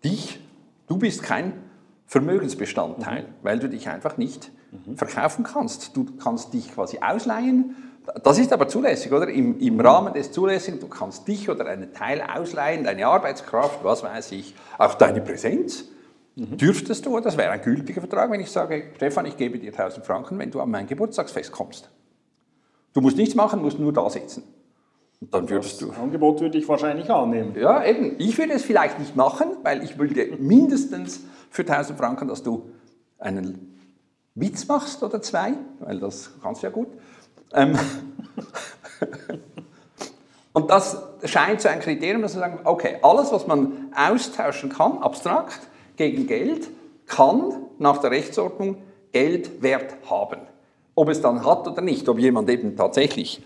dich, 0.04 0.40
du 0.88 0.98
bist 0.98 1.24
kein 1.24 1.54
Vermögensbestandteil, 2.06 3.26
weil 3.42 3.60
du 3.60 3.68
dich 3.68 3.90
einfach 3.90 4.18
nicht 4.18 4.52
verkaufen 4.96 5.44
kannst. 5.44 5.96
Du 5.96 6.06
kannst 6.22 6.54
dich 6.54 6.74
quasi 6.74 7.00
ausleihen. 7.00 7.76
Das 8.24 8.40
ist 8.40 8.54
aber 8.54 8.68
zulässig, 8.68 9.12
oder? 9.12 9.28
Im, 9.28 9.60
Im 9.60 9.80
Rahmen 9.80 10.14
des 10.14 10.32
Zulässigen, 10.32 10.80
du 10.80 10.88
kannst 10.88 11.28
dich 11.28 11.50
oder 11.50 11.66
einen 11.66 11.94
Teil 11.94 12.22
ausleihen, 12.22 12.86
deine 12.86 13.08
Arbeitskraft, 13.08 13.84
was 13.84 14.04
weiß 14.04 14.32
ich, 14.32 14.56
auch 14.78 14.94
deine 14.94 15.22
Präsenz. 15.22 15.86
Dürftest 16.36 17.06
du, 17.06 17.20
das 17.20 17.36
wäre 17.36 17.50
ein 17.50 17.62
gültiger 17.62 18.00
Vertrag, 18.00 18.30
wenn 18.30 18.40
ich 18.40 18.52
sage, 18.52 18.92
Stefan, 18.96 19.26
ich 19.26 19.36
gebe 19.38 19.58
dir 19.58 19.72
1000 19.72 20.06
Franken, 20.06 20.38
wenn 20.38 20.52
du 20.52 20.62
an 20.62 20.70
mein 20.70 20.86
Geburtstagsfest 20.86 21.52
kommst. 21.52 21.90
Du 22.94 23.02
musst 23.02 23.18
nichts 23.18 23.36
machen, 23.36 23.62
musst 23.62 23.80
nur 23.80 23.94
da 23.94 24.10
sitzen. 24.10 24.44
Und 25.20 25.34
dann 25.34 25.50
würdest 25.50 25.82
Das 25.82 25.90
du. 25.90 25.94
Angebot 25.94 26.42
würde 26.42 26.58
ich 26.58 26.68
wahrscheinlich 26.68 27.10
annehmen. 27.10 27.56
Ja, 27.60 27.84
eben. 27.84 28.16
Ich 28.20 28.38
würde 28.38 28.54
es 28.54 28.64
vielleicht 28.64 29.00
nicht 29.00 29.16
machen, 29.16 29.48
weil 29.64 29.84
ich 29.84 29.98
würde 29.98 30.38
mindestens 30.40 31.22
für 31.50 31.64
1000 31.64 31.98
Franken, 31.98 32.28
dass 32.28 32.44
du 32.44 32.70
einen 33.18 33.80
Witz 34.36 34.68
machst 34.68 35.02
oder 35.02 35.22
zwei, 35.22 35.54
weil 35.80 36.00
das 36.00 36.32
kannst 36.42 36.62
du 36.62 36.68
ja 36.68 36.72
gut. 36.72 36.88
Ähm, 37.54 37.78
und 40.54 40.70
das 40.70 41.02
scheint 41.24 41.62
so 41.62 41.70
ein 41.70 41.80
Kriterium, 41.80 42.22
dass 42.22 42.36
wir 42.36 42.42
sagen, 42.42 42.60
okay, 42.64 42.98
alles, 43.02 43.32
was 43.32 43.48
man 43.48 43.92
austauschen 43.96 44.70
kann, 44.70 45.00
abstrakt, 45.00 45.60
gegen 45.96 46.28
Geld, 46.28 46.70
kann 47.08 47.54
nach 47.80 47.98
der 47.98 48.12
Rechtsordnung 48.12 48.78
Geld 49.12 49.64
wert 49.64 49.96
haben. 50.10 50.42
Ob 50.98 51.10
es 51.10 51.22
dann 51.22 51.46
hat 51.46 51.68
oder 51.68 51.84
nicht, 51.84 52.10
ob 52.10 52.18
jemand 52.18 52.50
eben 52.50 52.76
tatsächlich 52.76 53.44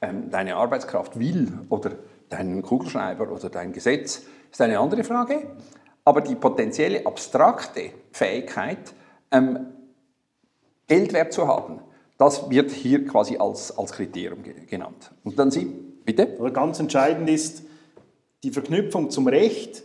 ähm, 0.00 0.30
deine 0.30 0.56
Arbeitskraft 0.56 1.18
will 1.18 1.52
oder 1.68 1.90
deinen 2.30 2.62
Kugelschreiber 2.62 3.30
oder 3.30 3.50
dein 3.50 3.74
Gesetz, 3.74 4.22
ist 4.50 4.60
eine 4.62 4.78
andere 4.78 5.04
Frage. 5.04 5.42
Aber 6.06 6.22
die 6.22 6.34
potenzielle 6.34 7.04
abstrakte 7.04 7.90
Fähigkeit, 8.12 8.94
ähm, 9.30 9.58
Geld 10.86 11.12
wert 11.12 11.34
zu 11.34 11.46
haben, 11.46 11.80
das 12.16 12.48
wird 12.48 12.70
hier 12.70 13.04
quasi 13.06 13.36
als, 13.36 13.76
als 13.76 13.92
Kriterium 13.92 14.42
ge- 14.42 14.54
genannt. 14.66 15.10
Und 15.22 15.38
dann 15.38 15.50
Sie, 15.50 15.66
bitte? 15.66 16.34
Aber 16.38 16.50
ganz 16.50 16.80
entscheidend 16.80 17.28
ist 17.28 17.62
die 18.42 18.50
Verknüpfung 18.52 19.10
zum 19.10 19.28
Recht, 19.28 19.82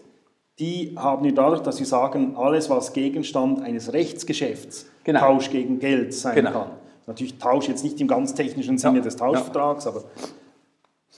die 0.60 0.96
haben 0.98 1.26
wir 1.26 1.34
dadurch, 1.34 1.62
dass 1.62 1.78
wir 1.80 1.86
sagen, 1.86 2.38
alles, 2.38 2.70
was 2.70 2.94
Gegenstand 2.94 3.62
eines 3.64 3.92
Rechtsgeschäfts, 3.92 4.86
Genau. 5.04 5.20
Tausch 5.20 5.50
gegen 5.50 5.80
Geld 5.80 6.14
sein 6.14 6.36
Genau. 6.36 6.52
kann. 6.52 6.68
Natürlich 7.08 7.38
Tausch 7.38 7.68
jetzt 7.68 7.84
nicht 7.84 8.00
im 8.00 8.08
ganz 8.08 8.34
technischen 8.34 8.78
Sinne 8.78 8.98
Ja. 8.98 9.04
des 9.04 9.16
Tauschvertrags, 9.16 9.88
aber 9.88 10.04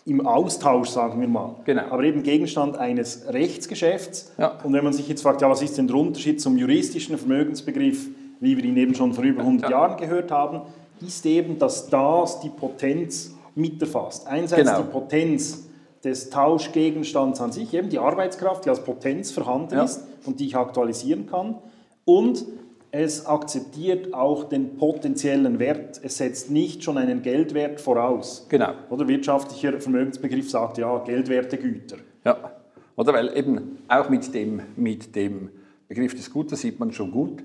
im 0.05 0.25
Austausch, 0.25 0.89
sagen 0.89 1.19
wir 1.21 1.27
mal. 1.27 1.55
Genau. 1.65 1.83
Aber 1.89 2.03
eben 2.03 2.23
Gegenstand 2.23 2.77
eines 2.77 3.25
Rechtsgeschäfts. 3.29 4.33
Ja. 4.37 4.57
Und 4.63 4.73
wenn 4.73 4.83
man 4.83 4.91
sich 4.93 5.07
jetzt 5.07 5.21
fragt, 5.21 5.41
ja, 5.41 5.49
was 5.49 5.61
ist 5.61 5.77
denn 5.77 5.87
der 5.87 5.95
Unterschied 5.95 6.41
zum 6.41 6.57
juristischen 6.57 7.17
Vermögensbegriff, 7.17 8.07
wie 8.39 8.57
wir 8.57 8.63
ihn 8.65 8.75
eben 8.75 8.95
schon 8.95 9.13
vor 9.13 9.23
über 9.23 9.43
100 9.43 9.69
Ja. 9.69 9.77
Jahren 9.77 9.97
gehört 9.97 10.31
haben, 10.31 10.61
ist 10.99 11.25
eben, 11.25 11.57
dass 11.59 11.89
das 11.89 12.39
die 12.41 12.49
Potenz 12.49 13.33
mit 13.55 13.81
erfasst. 13.81 14.27
Einerseits 14.27 14.69
Genau. 14.69 14.81
die 14.81 14.89
Potenz 14.91 15.63
des 16.03 16.29
Tauschgegenstands 16.29 17.39
an 17.39 17.51
sich, 17.53 17.73
eben 17.73 17.87
die 17.89 17.99
Arbeitskraft, 17.99 18.65
die 18.65 18.69
als 18.69 18.83
Potenz 18.83 19.31
vorhanden 19.31 19.75
Ja. 19.75 19.83
ist 19.83 20.03
und 20.25 20.39
die 20.39 20.47
ich 20.47 20.55
aktualisieren 20.57 21.27
kann. 21.27 21.55
Und 22.03 22.43
es 22.95 23.25
akzeptiert 23.25 24.13
auch 24.13 24.43
den 24.43 24.77
potenziellen 24.77 25.57
Wert. 25.57 25.99
Es 26.03 26.17
setzt 26.17 26.51
nicht 26.51 26.83
schon 26.83 26.99
einen 26.99 27.23
Geldwert 27.23 27.81
voraus. 27.81 28.45
Genau. 28.49 28.73
Oder 28.91 29.07
wirtschaftlicher 29.07 29.81
Vermögensbegriff 29.81 30.51
sagt 30.51 30.77
ja, 30.77 30.99
geldwerte 30.99 31.57
Güter. 31.57 31.97
Ja, 32.23 32.51
oder 32.95 33.13
weil 33.13 33.35
eben 33.35 33.79
auch 33.87 34.09
mit 34.09 34.31
dem, 34.35 34.61
mit 34.75 35.15
dem 35.15 35.49
Begriff 35.87 36.13
des 36.13 36.29
Gutes 36.29 36.61
sieht 36.61 36.79
man 36.79 36.91
schon 36.91 37.09
gut. 37.09 37.43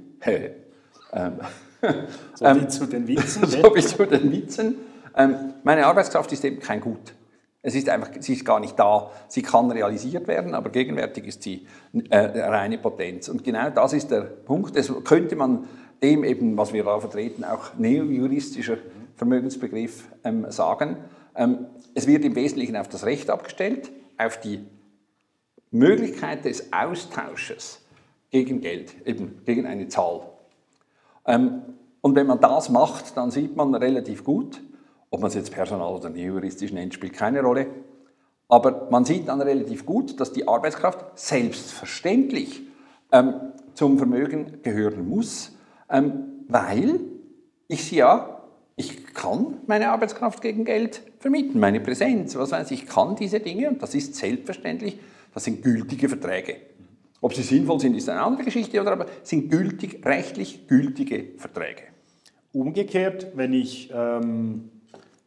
ähm, 1.15 1.39
So 2.35 2.45
viel 2.45 2.69
zu 2.69 2.85
den 2.85 3.09
Witzen. 3.09 3.41
ne? 3.49 3.49
so 3.49 3.71
bis 3.71 3.97
zu 3.97 4.05
den 4.05 4.31
Witzen. 4.31 4.75
Ähm, 5.17 5.55
meine 5.65 5.87
Arbeitskraft 5.87 6.31
ist 6.31 6.45
eben 6.45 6.61
kein 6.61 6.83
Gut. 6.83 7.15
Es 7.69 7.75
ist 7.75 7.91
einfach, 7.91 8.09
sie 8.19 8.33
ist 8.33 8.47
gar 8.47 8.61
nicht 8.61 8.79
da. 8.79 9.11
Sie 9.29 9.43
kann 9.43 9.71
realisiert 9.71 10.27
werden, 10.27 10.55
aber 10.55 10.71
gegenwärtig 10.71 11.27
ist 11.27 11.43
sie 11.43 11.67
äh, 12.09 12.17
reine 12.17 12.79
Potenz. 12.79 13.29
Und 13.29 13.45
genau 13.45 13.69
das 13.69 13.93
ist 13.93 14.11
der 14.11 14.23
Punkt. 14.23 14.75
Das 14.75 14.91
könnte 15.05 15.37
man 15.37 15.69
dem 16.03 16.25
eben, 16.25 16.57
was 16.57 16.73
wir 16.73 16.83
da 16.85 16.99
vertreten, 16.99 17.45
auch 17.45 17.75
neojuristischer 17.77 18.79
Vermögensbegriff 19.17 20.05
ähm, 20.25 20.51
sagen. 20.51 20.97
Ähm, 21.37 21.67
es 21.95 22.07
wird 22.07 22.25
im 22.25 22.37
Wesentlichen 22.37 22.75
auf 22.75 22.89
das 22.89 23.05
Recht 23.05 23.29
abgestellt, 23.29 23.91
auf 24.17 24.41
die 24.41 24.65
Möglichkeit 25.71 26.47
des 26.47 26.73
Austausches 26.73 27.85
gegen 28.31 28.63
Geld, 28.63 28.95
eben 29.07 29.43
gegen 29.45 29.67
eine 29.67 29.89
Zahl. 29.89 30.23
Ähm, 31.27 31.61
und 32.01 32.17
wenn 32.17 32.27
man 32.27 32.41
das 32.41 32.71
macht, 32.71 33.15
dann 33.19 33.31
sieht 33.31 33.57
man 33.57 33.75
relativ 33.75 34.25
gut, 34.25 34.59
ob 35.11 35.21
man 35.21 35.29
es 35.29 35.35
jetzt 35.35 35.53
personal 35.53 35.95
oder 35.95 36.11
neojuristisch 36.11 36.73
nennt, 36.73 36.95
spielt 36.95 37.15
keine 37.15 37.43
Rolle. 37.43 37.67
Aber 38.49 38.89
man 38.91 39.05
sieht 39.05 39.29
dann 39.29 39.41
relativ 39.41 39.85
gut, 39.85 40.19
dass 40.21 40.33
die 40.33 40.49
Arbeitskraft 40.49 41.19
selbstverständlich 41.19 42.63
ähm, 43.13 43.35
zum 43.75 43.99
Vermögen 43.99 44.63
gehören 44.63 45.09
muss, 45.09 45.57
ähm, 45.91 46.45
weil 46.49 47.01
ich 47.69 47.85
sie 47.85 47.97
ja, 47.97 48.43
ich 48.77 49.13
kann 49.15 49.59
meine 49.67 49.91
Arbeitskraft 49.91 50.41
gegen 50.41 50.65
Geld 50.65 51.03
vermieten, 51.19 51.61
meine 51.61 51.81
Präsenz, 51.81 52.37
was 52.37 52.53
weiß 52.53 52.71
ich, 52.71 52.85
ich 52.85 52.89
kann 52.89 53.17
diese 53.17 53.41
Dinge 53.41 53.69
und 53.69 53.83
das 53.83 53.95
ist 53.95 54.15
selbstverständlich, 54.15 54.99
das 55.35 55.45
sind 55.45 55.63
gültige 55.63 56.09
Verträge. 56.09 56.57
Ob 57.21 57.35
sie 57.35 57.43
sinnvoll 57.43 57.81
sind, 57.81 57.97
ist 57.97 58.09
eine 58.09 58.23
andere 58.23 58.45
Geschichte, 58.45 58.81
oder 58.81 58.93
aber 58.93 59.07
sind 59.23 59.51
gültig, 59.51 60.07
rechtlich 60.07 60.69
gültige 60.69 61.37
Verträge. 61.37 61.83
Umgekehrt, 62.53 63.33
wenn 63.35 63.53
ich 63.53 63.91
ähm, 63.93 64.71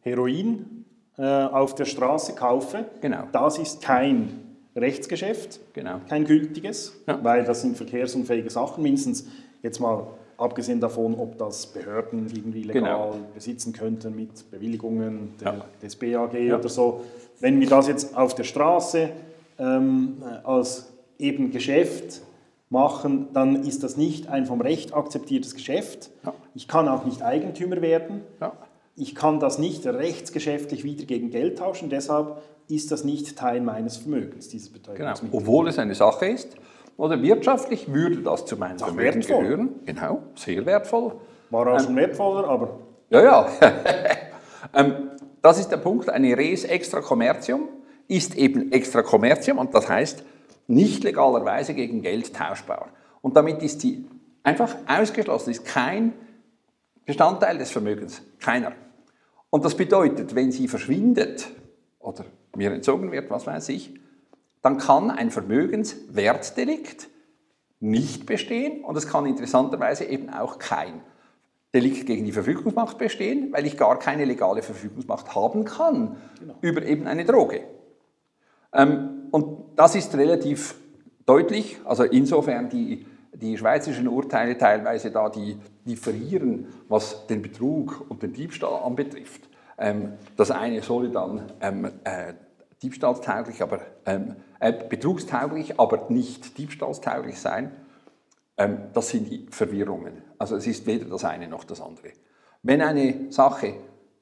Heroin 0.02 0.84
äh, 1.18 1.22
auf 1.24 1.74
der 1.74 1.84
Straße 1.84 2.34
kaufe, 2.34 2.84
Genau. 3.00 3.24
das 3.32 3.58
ist 3.58 3.82
kein 3.82 4.40
Rechtsgeschäft, 4.76 5.60
Genau. 5.74 6.00
kein 6.08 6.24
gültiges, 6.24 6.94
Ja. 7.06 7.22
weil 7.22 7.44
das 7.44 7.60
sind 7.62 7.76
verkehrsunfähige 7.76 8.50
Sachen, 8.50 8.82
mindestens 8.82 9.26
jetzt 9.62 9.78
mal 9.80 10.06
abgesehen 10.38 10.80
davon, 10.80 11.14
ob 11.14 11.38
das 11.38 11.66
Behörden 11.66 12.26
irgendwie 12.34 12.62
legal 12.62 12.82
Genau. 12.82 13.14
besitzen 13.34 13.72
könnten 13.72 14.16
mit 14.16 14.50
Bewilligungen 14.50 15.34
der, 15.40 15.52
Ja. 15.54 15.64
des 15.82 15.94
BAG 15.96 16.34
Ja. 16.34 16.58
oder 16.58 16.68
so. 16.68 17.02
Wenn 17.40 17.60
wir 17.60 17.68
das 17.68 17.86
jetzt 17.88 18.16
auf 18.16 18.34
der 18.34 18.44
Straße 18.44 19.10
ähm, 19.58 20.22
als 20.44 20.90
eben 21.18 21.52
Geschäft 21.52 22.22
machen, 22.70 23.28
dann 23.34 23.64
ist 23.64 23.82
das 23.84 23.96
nicht 23.98 24.28
ein 24.28 24.46
vom 24.46 24.60
Recht 24.62 24.94
akzeptiertes 24.94 25.54
Geschäft. 25.54 26.10
Ja. 26.24 26.32
Ich 26.54 26.66
kann 26.66 26.88
auch 26.88 27.04
nicht 27.04 27.22
Eigentümer 27.22 27.80
werden. 27.82 28.22
Ich 28.94 29.14
kann 29.14 29.40
das 29.40 29.58
nicht 29.58 29.86
rechtsgeschäftlich 29.86 30.84
wieder 30.84 31.04
gegen 31.04 31.30
Geld 31.30 31.58
tauschen, 31.58 31.88
deshalb 31.88 32.42
ist 32.68 32.90
das 32.92 33.04
nicht 33.04 33.36
Teil 33.36 33.60
meines 33.60 33.96
Vermögens, 33.96 34.48
dieses 34.48 34.70
Genau. 34.72 34.92
Betäubungsmittel. 34.94 35.38
Obwohl 35.38 35.68
es 35.68 35.78
eine 35.78 35.94
Sache 35.94 36.26
ist, 36.26 36.54
oder 36.98 37.20
wirtschaftlich 37.22 37.92
würde 37.92 38.16
das 38.18 38.44
zu 38.44 38.56
meinem 38.56 38.76
auch 38.76 38.86
Vermögen 38.86 39.14
wertvoll. 39.16 39.42
gehören. 39.42 39.68
Genau, 39.86 40.22
sehr 40.34 40.64
wertvoll. 40.66 41.14
War 41.50 41.66
Ähm. 41.66 41.72
auch 41.74 41.80
schon 41.80 41.96
wertvoller, 41.96 42.48
aber 42.48 42.78
Ja, 43.10 43.22
ja. 43.22 43.48
ähm, 44.74 45.10
das 45.40 45.58
ist 45.58 45.70
der 45.70 45.78
Punkt. 45.78 46.08
Eine 46.10 46.36
Res 46.36 46.64
extra 46.64 47.00
commercium 47.00 47.68
ist 48.08 48.34
eben 48.36 48.72
extra 48.72 49.02
commercium 49.02 49.58
und 49.58 49.74
das 49.74 49.88
heißt 49.88 50.22
nicht 50.68 51.02
legalerweise 51.02 51.74
gegen 51.74 52.02
Geld 52.02 52.34
tauschbar. 52.34 52.88
Und 53.22 53.36
damit 53.36 53.62
ist 53.62 53.80
sie 53.80 54.04
einfach 54.42 54.76
ausgeschlossen, 54.86 55.50
ist 55.50 55.64
kein 55.64 56.12
Bestandteil 57.04 57.58
des 57.58 57.70
Vermögens, 57.70 58.22
keiner. 58.38 58.72
Und 59.50 59.64
das 59.64 59.76
bedeutet, 59.76 60.34
wenn 60.34 60.52
sie 60.52 60.68
verschwindet 60.68 61.48
oder 61.98 62.24
mir 62.56 62.72
entzogen 62.72 63.12
wird, 63.12 63.30
was 63.30 63.46
weiß 63.46 63.68
ich, 63.70 63.94
dann 64.62 64.78
kann 64.78 65.10
ein 65.10 65.30
Vermögenswertdelikt 65.30 67.08
nicht 67.80 68.26
bestehen 68.26 68.84
und 68.84 68.96
es 68.96 69.08
kann 69.08 69.26
interessanterweise 69.26 70.04
eben 70.04 70.30
auch 70.30 70.58
kein 70.58 71.02
Delikt 71.74 72.06
gegen 72.06 72.24
die 72.24 72.32
Verfügungsmacht 72.32 72.98
bestehen, 72.98 73.52
weil 73.52 73.66
ich 73.66 73.76
gar 73.76 73.98
keine 73.98 74.24
legale 74.24 74.62
Verfügungsmacht 74.62 75.34
haben 75.34 75.64
kann 75.64 76.16
über 76.60 76.82
eben 76.82 77.06
eine 77.06 77.24
Droge. 77.24 77.62
Ähm, 78.72 79.28
und 79.30 79.76
das 79.76 79.94
ist 79.94 80.14
relativ 80.14 80.76
deutlich, 81.26 81.78
also 81.84 82.04
insofern 82.04 82.68
die, 82.68 83.06
die 83.32 83.56
schweizerischen 83.56 84.08
Urteile 84.08 84.58
teilweise 84.58 85.10
da, 85.10 85.28
die 85.28 85.56
differieren, 85.86 86.66
was 86.88 87.26
den 87.26 87.42
Betrug 87.42 88.04
und 88.08 88.22
den 88.22 88.32
Diebstahl 88.32 88.82
anbetrifft. 88.82 89.48
Ähm, 89.78 90.14
das 90.36 90.50
eine 90.50 90.82
solle 90.82 91.10
dann 91.10 91.50
ähm, 91.60 91.86
äh, 92.04 92.34
diebstahlstauglich, 92.82 93.62
aber 93.62 93.80
ähm, 94.06 94.36
äh, 94.60 94.72
betrugstauglich, 94.72 95.78
aber 95.80 96.10
nicht 96.10 96.58
diebstahlstauglich 96.58 97.40
sein. 97.40 97.72
Ähm, 98.58 98.78
das 98.92 99.08
sind 99.08 99.30
die 99.30 99.46
Verwirrungen. 99.50 100.22
Also 100.38 100.56
es 100.56 100.66
ist 100.66 100.86
weder 100.86 101.06
das 101.06 101.24
eine 101.24 101.48
noch 101.48 101.64
das 101.64 101.80
andere. 101.80 102.10
Wenn 102.62 102.80
eine 102.80 103.30
Sache 103.30 103.74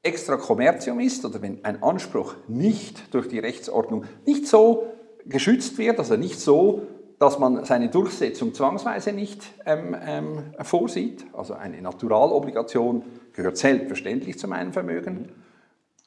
extra 0.02 0.36
Kommerzium 0.36 1.00
ist 1.00 1.24
oder 1.24 1.42
wenn 1.42 1.64
ein 1.64 1.82
Anspruch 1.82 2.34
nicht 2.48 3.12
durch 3.12 3.28
die 3.28 3.38
Rechtsordnung 3.38 4.04
nicht 4.24 4.46
so 4.46 4.86
geschützt 5.26 5.76
wird, 5.78 5.98
also 5.98 6.16
nicht 6.16 6.40
so, 6.40 6.82
dass 7.20 7.38
man 7.38 7.64
seine 7.64 7.90
Durchsetzung 7.90 8.54
zwangsweise 8.54 9.12
nicht 9.12 9.52
ähm, 9.66 9.94
ähm, 10.04 10.54
vorsieht, 10.62 11.26
also 11.34 11.54
eine 11.54 11.80
Naturalobligation 11.80 13.04
gehört 13.34 13.58
selbstverständlich 13.58 14.38
zu 14.38 14.48
meinem 14.48 14.72
Vermögen, 14.72 15.30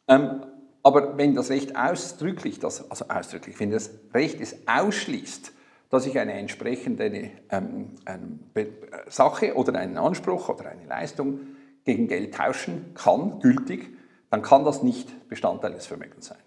ähm, 0.07 0.43
aber 0.81 1.17
wenn 1.17 1.35
das 1.35 1.49
Recht 1.49 1.77
ausdrücklich, 1.77 2.59
das, 2.59 2.89
also 2.91 3.05
ausdrücklich, 3.07 3.57
wenn 3.59 3.71
das 3.71 3.91
Recht 4.13 4.41
es 4.41 4.67
ausschließt, 4.67 5.53
dass 5.89 6.07
ich 6.07 6.17
eine 6.17 6.33
entsprechende 6.33 7.05
ähm, 7.49 7.91
ähm, 8.07 8.39
Be- 8.53 8.71
Sache 9.07 9.53
oder 9.53 9.77
einen 9.79 9.97
Anspruch 9.97 10.49
oder 10.49 10.69
eine 10.69 10.85
Leistung 10.87 11.41
gegen 11.85 12.07
Geld 12.07 12.33
tauschen 12.33 12.95
kann, 12.95 13.39
gültig, 13.39 13.95
dann 14.31 14.41
kann 14.41 14.65
das 14.65 14.81
nicht 14.81 15.29
Bestandteil 15.29 15.73
des 15.73 15.85
Vermögens 15.85 16.25
sein. 16.25 16.39